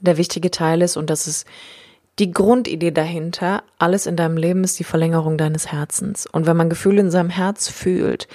der 0.00 0.16
wichtige 0.16 0.50
Teil 0.50 0.82
ist, 0.82 0.96
und 0.96 1.10
das 1.10 1.26
ist 1.26 1.46
die 2.18 2.30
Grundidee 2.30 2.92
dahinter, 2.92 3.62
alles 3.78 4.06
in 4.06 4.16
deinem 4.16 4.36
Leben 4.36 4.64
ist 4.64 4.78
die 4.78 4.84
Verlängerung 4.84 5.36
deines 5.36 5.70
Herzens. 5.70 6.26
Und 6.26 6.46
wenn 6.46 6.56
man 6.56 6.70
Gefühle 6.70 7.00
in 7.00 7.10
seinem 7.10 7.30
Herz 7.30 7.68
fühlt, 7.68 8.26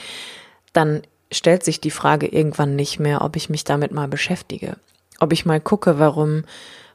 dann 0.73 1.01
stellt 1.31 1.63
sich 1.63 1.81
die 1.81 1.91
Frage 1.91 2.27
irgendwann 2.27 2.75
nicht 2.75 2.99
mehr, 2.99 3.21
ob 3.23 3.35
ich 3.35 3.49
mich 3.49 3.63
damit 3.63 3.91
mal 3.91 4.07
beschäftige. 4.07 4.75
Ob 5.19 5.33
ich 5.33 5.45
mal 5.45 5.61
gucke, 5.61 5.97
warum 5.97 6.43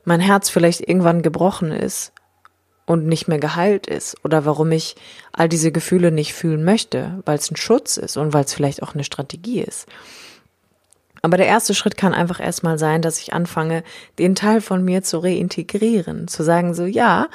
mein 0.06 0.20
Herz 0.20 0.48
vielleicht 0.48 0.80
irgendwann 0.80 1.20
gebrochen 1.20 1.72
ist 1.72 2.12
und 2.86 3.06
nicht 3.06 3.28
mehr 3.28 3.40
geheilt 3.40 3.86
ist 3.86 4.16
oder 4.24 4.46
warum 4.46 4.72
ich 4.72 4.94
all 5.32 5.48
diese 5.48 5.72
Gefühle 5.72 6.12
nicht 6.12 6.32
fühlen 6.32 6.64
möchte, 6.64 7.20
weil 7.26 7.36
es 7.36 7.50
ein 7.50 7.56
Schutz 7.56 7.96
ist 7.96 8.16
und 8.16 8.32
weil 8.32 8.44
es 8.44 8.54
vielleicht 8.54 8.82
auch 8.82 8.94
eine 8.94 9.04
Strategie 9.04 9.60
ist. 9.60 9.86
Aber 11.22 11.36
der 11.36 11.46
erste 11.46 11.74
Schritt 11.74 11.96
kann 11.96 12.14
einfach 12.14 12.38
erstmal 12.38 12.78
sein, 12.78 13.02
dass 13.02 13.18
ich 13.18 13.32
anfange, 13.32 13.82
den 14.20 14.36
Teil 14.36 14.60
von 14.60 14.84
mir 14.84 15.02
zu 15.02 15.18
reintegrieren, 15.18 16.28
zu 16.28 16.44
sagen 16.44 16.72
so, 16.72 16.84
ja, 16.84 17.26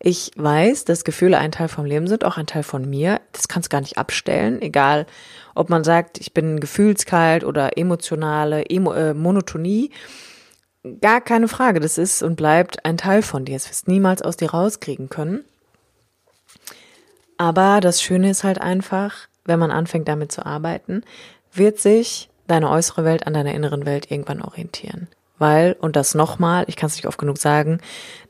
ich 0.00 0.32
weiß, 0.36 0.84
dass 0.84 1.02
Gefühle 1.02 1.38
ein 1.38 1.52
Teil 1.52 1.68
vom 1.68 1.86
Leben 1.86 2.08
sind, 2.08 2.24
auch 2.24 2.36
ein 2.36 2.46
Teil 2.46 2.62
von 2.62 2.88
mir. 2.90 3.22
Das 3.32 3.48
kannst 3.48 3.70
gar 3.70 3.80
nicht 3.80 3.96
abstellen, 3.96 4.60
egal 4.60 5.06
ob 5.54 5.70
man 5.70 5.82
sagt, 5.82 6.18
ich 6.18 6.34
bin 6.34 6.60
gefühlskalt 6.60 7.42
oder 7.42 7.78
emotionale 7.78 8.66
Emo 8.66 8.92
äh, 8.92 9.14
Monotonie 9.14 9.92
Gar 11.00 11.20
keine 11.20 11.48
Frage, 11.48 11.80
das 11.80 11.98
ist 11.98 12.22
und 12.22 12.36
bleibt 12.36 12.84
ein 12.84 12.96
Teil 12.96 13.22
von 13.22 13.44
dir. 13.44 13.56
Es 13.56 13.68
wirst 13.68 13.88
niemals 13.88 14.22
aus 14.22 14.36
dir 14.36 14.50
rauskriegen 14.50 15.08
können. 15.08 15.44
Aber 17.36 17.80
das 17.80 18.02
Schöne 18.02 18.30
ist 18.30 18.44
halt 18.44 18.60
einfach, 18.60 19.28
wenn 19.44 19.58
man 19.58 19.70
anfängt 19.70 20.08
damit 20.08 20.32
zu 20.32 20.44
arbeiten, 20.44 21.02
wird 21.52 21.78
sich 21.78 22.28
deine 22.46 22.70
äußere 22.70 23.04
Welt 23.04 23.26
an 23.26 23.34
deiner 23.34 23.54
inneren 23.54 23.86
Welt 23.86 24.10
irgendwann 24.10 24.42
orientieren. 24.42 25.08
Weil, 25.38 25.76
und 25.80 25.94
das 25.94 26.14
nochmal, 26.14 26.64
ich 26.66 26.76
kann 26.76 26.88
es 26.88 26.96
nicht 26.96 27.06
oft 27.06 27.18
genug 27.18 27.38
sagen, 27.38 27.80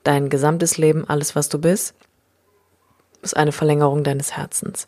dein 0.04 0.28
gesamtes 0.28 0.76
Leben, 0.76 1.08
alles 1.08 1.34
was 1.34 1.48
du 1.48 1.58
bist, 1.58 1.94
ist 3.22 3.36
eine 3.36 3.52
Verlängerung 3.52 4.04
deines 4.04 4.36
Herzens. 4.36 4.86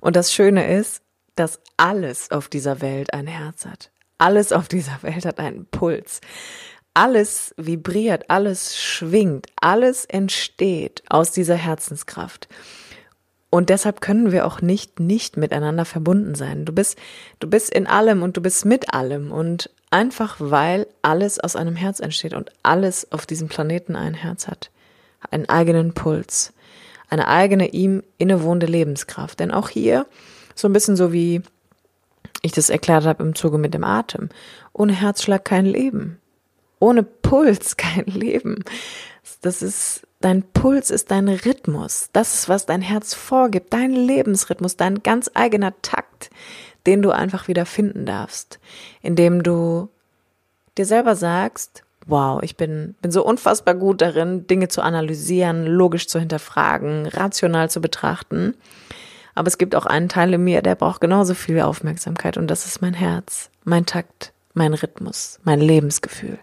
Und 0.00 0.16
das 0.16 0.32
Schöne 0.32 0.72
ist, 0.72 1.02
dass 1.34 1.60
alles 1.76 2.30
auf 2.30 2.48
dieser 2.48 2.80
Welt 2.80 3.12
ein 3.12 3.26
Herz 3.26 3.66
hat. 3.66 3.90
Alles 4.18 4.52
auf 4.52 4.68
dieser 4.68 5.02
Welt 5.02 5.24
hat 5.24 5.38
einen 5.38 5.66
Puls 5.66 6.20
alles 6.98 7.54
vibriert, 7.56 8.28
alles 8.28 8.76
schwingt, 8.76 9.46
alles 9.54 10.04
entsteht 10.04 11.04
aus 11.08 11.30
dieser 11.30 11.54
Herzenskraft. 11.54 12.48
Und 13.50 13.68
deshalb 13.70 14.00
können 14.00 14.32
wir 14.32 14.44
auch 14.44 14.62
nicht 14.62 14.98
nicht 14.98 15.36
miteinander 15.36 15.84
verbunden 15.84 16.34
sein. 16.34 16.64
Du 16.64 16.72
bist, 16.72 16.98
du 17.38 17.48
bist 17.48 17.70
in 17.70 17.86
allem 17.86 18.24
und 18.24 18.36
du 18.36 18.40
bist 18.40 18.64
mit 18.64 18.92
allem 18.92 19.30
und 19.30 19.70
einfach 19.92 20.38
weil 20.40 20.88
alles 21.00 21.38
aus 21.38 21.54
einem 21.54 21.76
Herz 21.76 22.00
entsteht 22.00 22.34
und 22.34 22.50
alles 22.64 23.12
auf 23.12 23.26
diesem 23.26 23.46
Planeten 23.46 23.94
ein 23.94 24.14
Herz 24.14 24.48
hat, 24.48 24.72
einen 25.30 25.48
eigenen 25.48 25.94
Puls, 25.94 26.52
eine 27.08 27.28
eigene 27.28 27.68
ihm 27.68 28.02
innewohnende 28.18 28.66
Lebenskraft. 28.66 29.38
Denn 29.38 29.52
auch 29.52 29.68
hier 29.68 30.04
so 30.56 30.68
ein 30.68 30.72
bisschen 30.72 30.96
so 30.96 31.12
wie 31.12 31.42
ich 32.42 32.50
das 32.50 32.70
erklärt 32.70 33.06
habe 33.06 33.22
im 33.22 33.36
Zuge 33.36 33.56
mit 33.56 33.72
dem 33.72 33.84
Atem. 33.84 34.30
Ohne 34.72 34.94
Herzschlag 34.94 35.44
kein 35.44 35.64
Leben. 35.64 36.18
Ohne 36.80 37.02
Puls 37.02 37.76
kein 37.76 38.04
Leben. 38.06 38.64
Das 39.42 39.62
ist, 39.62 40.06
dein 40.20 40.42
Puls 40.42 40.90
ist 40.90 41.10
dein 41.10 41.28
Rhythmus. 41.28 42.10
Das 42.12 42.34
ist, 42.34 42.48
was 42.48 42.66
dein 42.66 42.82
Herz 42.82 43.14
vorgibt. 43.14 43.72
Dein 43.72 43.92
Lebensrhythmus, 43.92 44.76
dein 44.76 45.02
ganz 45.02 45.30
eigener 45.34 45.74
Takt, 45.82 46.30
den 46.86 47.02
du 47.02 47.10
einfach 47.10 47.48
wieder 47.48 47.66
finden 47.66 48.06
darfst. 48.06 48.58
Indem 49.02 49.42
du 49.42 49.88
dir 50.76 50.86
selber 50.86 51.16
sagst, 51.16 51.84
wow, 52.06 52.42
ich 52.42 52.56
bin, 52.56 52.94
bin 53.02 53.10
so 53.10 53.24
unfassbar 53.24 53.74
gut 53.74 54.00
darin, 54.00 54.46
Dinge 54.46 54.68
zu 54.68 54.80
analysieren, 54.80 55.66
logisch 55.66 56.08
zu 56.08 56.18
hinterfragen, 56.18 57.06
rational 57.06 57.70
zu 57.70 57.80
betrachten. 57.80 58.54
Aber 59.34 59.46
es 59.46 59.58
gibt 59.58 59.74
auch 59.74 59.86
einen 59.86 60.08
Teil 60.08 60.34
in 60.34 60.42
mir, 60.42 60.62
der 60.62 60.74
braucht 60.74 61.00
genauso 61.00 61.34
viel 61.34 61.60
Aufmerksamkeit 61.60 62.36
und 62.36 62.48
das 62.48 62.66
ist 62.66 62.82
mein 62.82 62.94
Herz, 62.94 63.50
mein 63.62 63.86
Takt, 63.86 64.32
mein 64.58 64.74
Rhythmus, 64.74 65.40
mein 65.44 65.60
Lebensgefühl. 65.60 66.38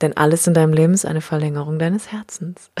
Denn 0.00 0.16
alles 0.16 0.46
in 0.46 0.54
deinem 0.54 0.72
Leben 0.72 0.94
ist 0.94 1.04
eine 1.04 1.20
Verlängerung 1.20 1.78
deines 1.78 2.10
Herzens. 2.10 2.70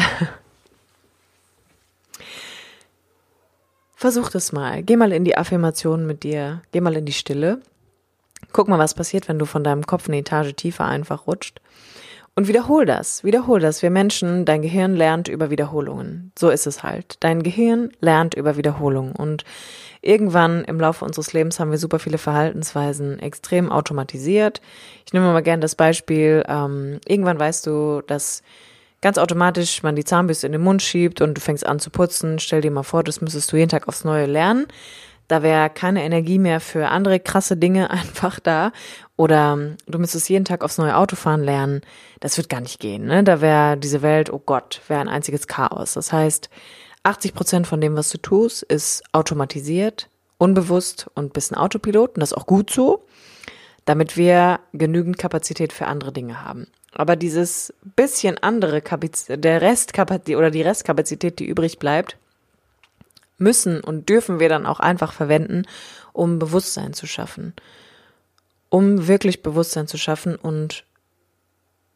Versuch 3.94 4.30
das 4.30 4.50
mal. 4.52 4.82
Geh 4.82 4.96
mal 4.96 5.12
in 5.12 5.24
die 5.24 5.36
Affirmation 5.36 6.06
mit 6.06 6.24
dir. 6.24 6.62
Geh 6.72 6.80
mal 6.80 6.96
in 6.96 7.04
die 7.04 7.12
Stille. 7.12 7.60
Guck 8.52 8.66
mal, 8.66 8.78
was 8.78 8.94
passiert, 8.94 9.28
wenn 9.28 9.38
du 9.38 9.44
von 9.44 9.62
deinem 9.62 9.86
Kopf 9.86 10.08
eine 10.08 10.18
Etage 10.18 10.54
tiefer 10.56 10.86
einfach 10.86 11.28
rutscht. 11.28 11.60
Und 12.34 12.48
wiederhol 12.48 12.86
das, 12.86 13.22
wiederhol 13.24 13.60
das. 13.60 13.82
Wir 13.82 13.90
Menschen, 13.90 14.44
dein 14.44 14.62
Gehirn 14.62 14.96
lernt 14.96 15.28
über 15.28 15.50
Wiederholungen. 15.50 16.32
So 16.36 16.50
ist 16.50 16.66
es 16.66 16.82
halt. 16.82 17.16
Dein 17.20 17.42
Gehirn 17.42 17.92
lernt 18.00 18.34
über 18.34 18.56
Wiederholungen. 18.56 19.12
Und 19.12 19.44
irgendwann 20.02 20.64
im 20.64 20.78
Laufe 20.78 21.04
unseres 21.04 21.32
Lebens 21.32 21.58
haben 21.58 21.70
wir 21.70 21.78
super 21.78 21.98
viele 21.98 22.18
Verhaltensweisen 22.18 23.18
extrem 23.20 23.70
automatisiert. 23.70 24.60
Ich 25.06 25.12
nehme 25.12 25.32
mal 25.32 25.42
gerne 25.42 25.60
das 25.60 25.76
Beispiel, 25.76 26.44
ähm, 26.48 27.00
irgendwann 27.06 27.38
weißt 27.38 27.66
du, 27.66 28.02
dass 28.06 28.42
ganz 29.00 29.16
automatisch 29.16 29.82
man 29.82 29.96
die 29.96 30.04
Zahnbürste 30.04 30.46
in 30.46 30.52
den 30.52 30.62
Mund 30.62 30.82
schiebt 30.82 31.20
und 31.20 31.34
du 31.34 31.40
fängst 31.40 31.64
an 31.64 31.78
zu 31.78 31.90
putzen. 31.90 32.38
Stell 32.38 32.60
dir 32.60 32.70
mal 32.70 32.82
vor, 32.82 33.04
das 33.04 33.20
müsstest 33.20 33.52
du 33.52 33.56
jeden 33.56 33.70
Tag 33.70 33.88
aufs 33.88 34.04
Neue 34.04 34.26
lernen. 34.26 34.66
Da 35.28 35.42
wäre 35.42 35.70
keine 35.70 36.02
Energie 36.02 36.38
mehr 36.38 36.60
für 36.60 36.88
andere 36.88 37.20
krasse 37.20 37.56
Dinge 37.56 37.90
einfach 37.92 38.40
da. 38.40 38.72
Oder 39.16 39.54
ähm, 39.54 39.76
du 39.86 39.98
müsstest 39.98 40.28
jeden 40.28 40.44
Tag 40.44 40.64
aufs 40.64 40.78
neue 40.78 40.96
Auto 40.96 41.16
fahren 41.16 41.42
lernen. 41.42 41.82
Das 42.20 42.36
wird 42.36 42.48
gar 42.48 42.60
nicht 42.60 42.80
gehen. 42.80 43.06
Ne? 43.06 43.22
Da 43.24 43.40
wäre 43.40 43.76
diese 43.76 44.02
Welt, 44.02 44.32
oh 44.32 44.42
Gott, 44.44 44.80
wäre 44.88 45.00
ein 45.00 45.08
einziges 45.08 45.46
Chaos. 45.46 45.94
Das 45.94 46.12
heißt, 46.12 46.50
80 47.02 47.34
Prozent 47.34 47.66
von 47.66 47.80
dem, 47.80 47.96
was 47.96 48.10
du 48.10 48.18
tust, 48.18 48.62
ist 48.62 49.02
automatisiert, 49.12 50.08
unbewusst 50.38 51.06
und 51.14 51.32
bisschen 51.32 51.56
Autopilot. 51.56 52.14
Und 52.14 52.20
das 52.20 52.32
ist 52.32 52.38
auch 52.38 52.46
gut 52.46 52.70
so, 52.70 53.04
damit 53.84 54.16
wir 54.16 54.60
genügend 54.72 55.18
Kapazität 55.18 55.72
für 55.72 55.86
andere 55.86 56.12
Dinge 56.12 56.44
haben. 56.44 56.66
Aber 56.92 57.16
dieses 57.16 57.72
bisschen 57.96 58.38
andere 58.38 58.80
Kapazität, 58.82 59.42
der 59.42 59.62
Restkapazität 59.62 60.36
oder 60.36 60.50
die 60.50 60.62
Restkapazität, 60.62 61.38
die 61.38 61.46
übrig 61.46 61.78
bleibt, 61.78 62.16
müssen 63.38 63.80
und 63.80 64.08
dürfen 64.08 64.38
wir 64.38 64.48
dann 64.48 64.66
auch 64.66 64.78
einfach 64.78 65.12
verwenden, 65.12 65.64
um 66.12 66.38
Bewusstsein 66.38 66.92
zu 66.92 67.06
schaffen. 67.06 67.54
Um 68.68 69.08
wirklich 69.08 69.42
Bewusstsein 69.42 69.88
zu 69.88 69.98
schaffen 69.98 70.36
und 70.36 70.84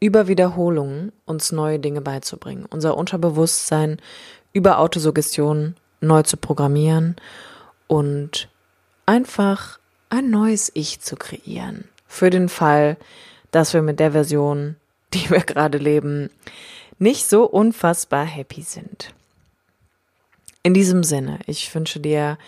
über 0.01 0.29
Wiederholungen 0.29 1.13
uns 1.25 1.53
neue 1.53 1.79
Dinge 1.79 2.01
beizubringen. 2.01 2.67
Unser 2.69 2.97
Unterbewusstsein 2.97 3.99
über 4.57 4.79
Autosuggestion 4.79 5.77
neu 6.01 6.23
zu 6.23 6.39
programmieren 6.39 7.17
und 7.89 8.49
einfach 9.05 9.79
ein 10.09 10.31
neues 10.31 10.73
Ich 10.73 11.01
zu 11.01 11.15
kreieren. 11.17 11.85
Für 12.07 12.31
den 12.31 12.49
Fall, 12.49 12.97
dass 13.51 13.75
wir 13.75 13.83
mit 13.83 14.01
der 14.01 14.13
Version, 14.13 14.77
die 15.13 15.29
wir 15.29 15.41
gerade 15.41 15.77
leben, 15.77 16.31
nicht 16.99 17.29
so 17.29 17.45
unfassbar 17.45 18.25
happy 18.25 18.63
sind. 18.63 19.13
In 20.63 20.73
diesem 20.73 21.05
Sinne, 21.05 21.39
ich 21.47 21.73
wünsche 21.75 22.01
dir 22.01 22.39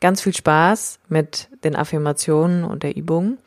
ganz 0.00 0.20
viel 0.20 0.34
Spaß 0.34 0.98
mit 1.08 1.48
den 1.62 1.76
Affirmationen 1.76 2.64
und 2.64 2.82
der 2.82 2.96
Übung. 2.96 3.38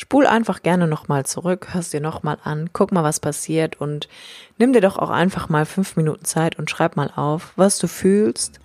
Spul 0.00 0.26
einfach 0.26 0.62
gerne 0.62 0.88
nochmal 0.88 1.26
zurück, 1.26 1.74
hörst 1.74 1.92
dir 1.92 2.00
nochmal 2.00 2.38
an, 2.42 2.70
guck 2.72 2.90
mal, 2.90 3.04
was 3.04 3.20
passiert 3.20 3.78
und 3.82 4.08
nimm 4.56 4.72
dir 4.72 4.80
doch 4.80 4.96
auch 4.96 5.10
einfach 5.10 5.50
mal 5.50 5.66
fünf 5.66 5.94
Minuten 5.94 6.24
Zeit 6.24 6.58
und 6.58 6.70
schreib 6.70 6.96
mal 6.96 7.12
auf, 7.14 7.52
was 7.56 7.76
du 7.78 7.86
fühlst, 7.86 8.60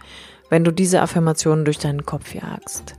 wenn 0.50 0.64
du 0.64 0.72
diese 0.72 1.02
Affirmationen 1.02 1.66
durch 1.66 1.78
deinen 1.78 2.06
Kopf 2.06 2.34
jagst. 2.34 2.94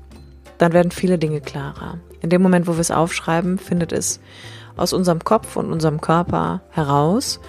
Dann 0.58 0.74
werden 0.74 0.90
viele 0.90 1.16
Dinge 1.16 1.40
klarer. 1.40 1.98
In 2.20 2.28
dem 2.28 2.42
Moment, 2.42 2.66
wo 2.66 2.72
wir 2.72 2.80
es 2.80 2.90
aufschreiben, 2.90 3.56
findet 3.56 3.90
es 3.90 4.20
aus 4.76 4.92
unserem 4.92 5.24
Kopf 5.24 5.56
und 5.56 5.72
unserem 5.72 6.02
Körper 6.02 6.60
heraus 6.68 7.40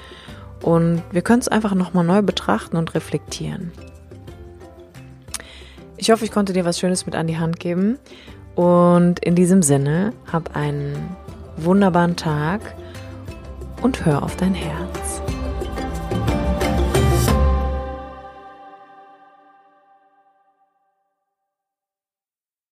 und 0.61 1.03
wir 1.11 1.21
können 1.21 1.41
es 1.41 1.49
einfach 1.49 1.75
nochmal 1.75 2.05
neu 2.05 2.21
betrachten 2.21 2.77
und 2.77 2.95
reflektieren. 2.95 3.73
Ich 5.97 6.11
hoffe, 6.11 6.23
ich 6.23 6.31
konnte 6.31 6.53
dir 6.53 6.63
was 6.63 6.79
Schönes 6.79 7.05
mit 7.05 7.15
an 7.15 7.27
die 7.27 7.39
Hand 7.39 7.59
geben. 7.59 7.99
Und 8.57 9.19
in 9.19 9.35
diesem 9.35 9.61
Sinne, 9.61 10.13
hab 10.31 10.55
einen 10.55 11.15
wunderbaren 11.57 12.15
Tag 12.15 12.59
und 13.83 14.03
hör 14.03 14.23
auf 14.23 14.35
dein 14.35 14.55
Herz. 14.55 15.21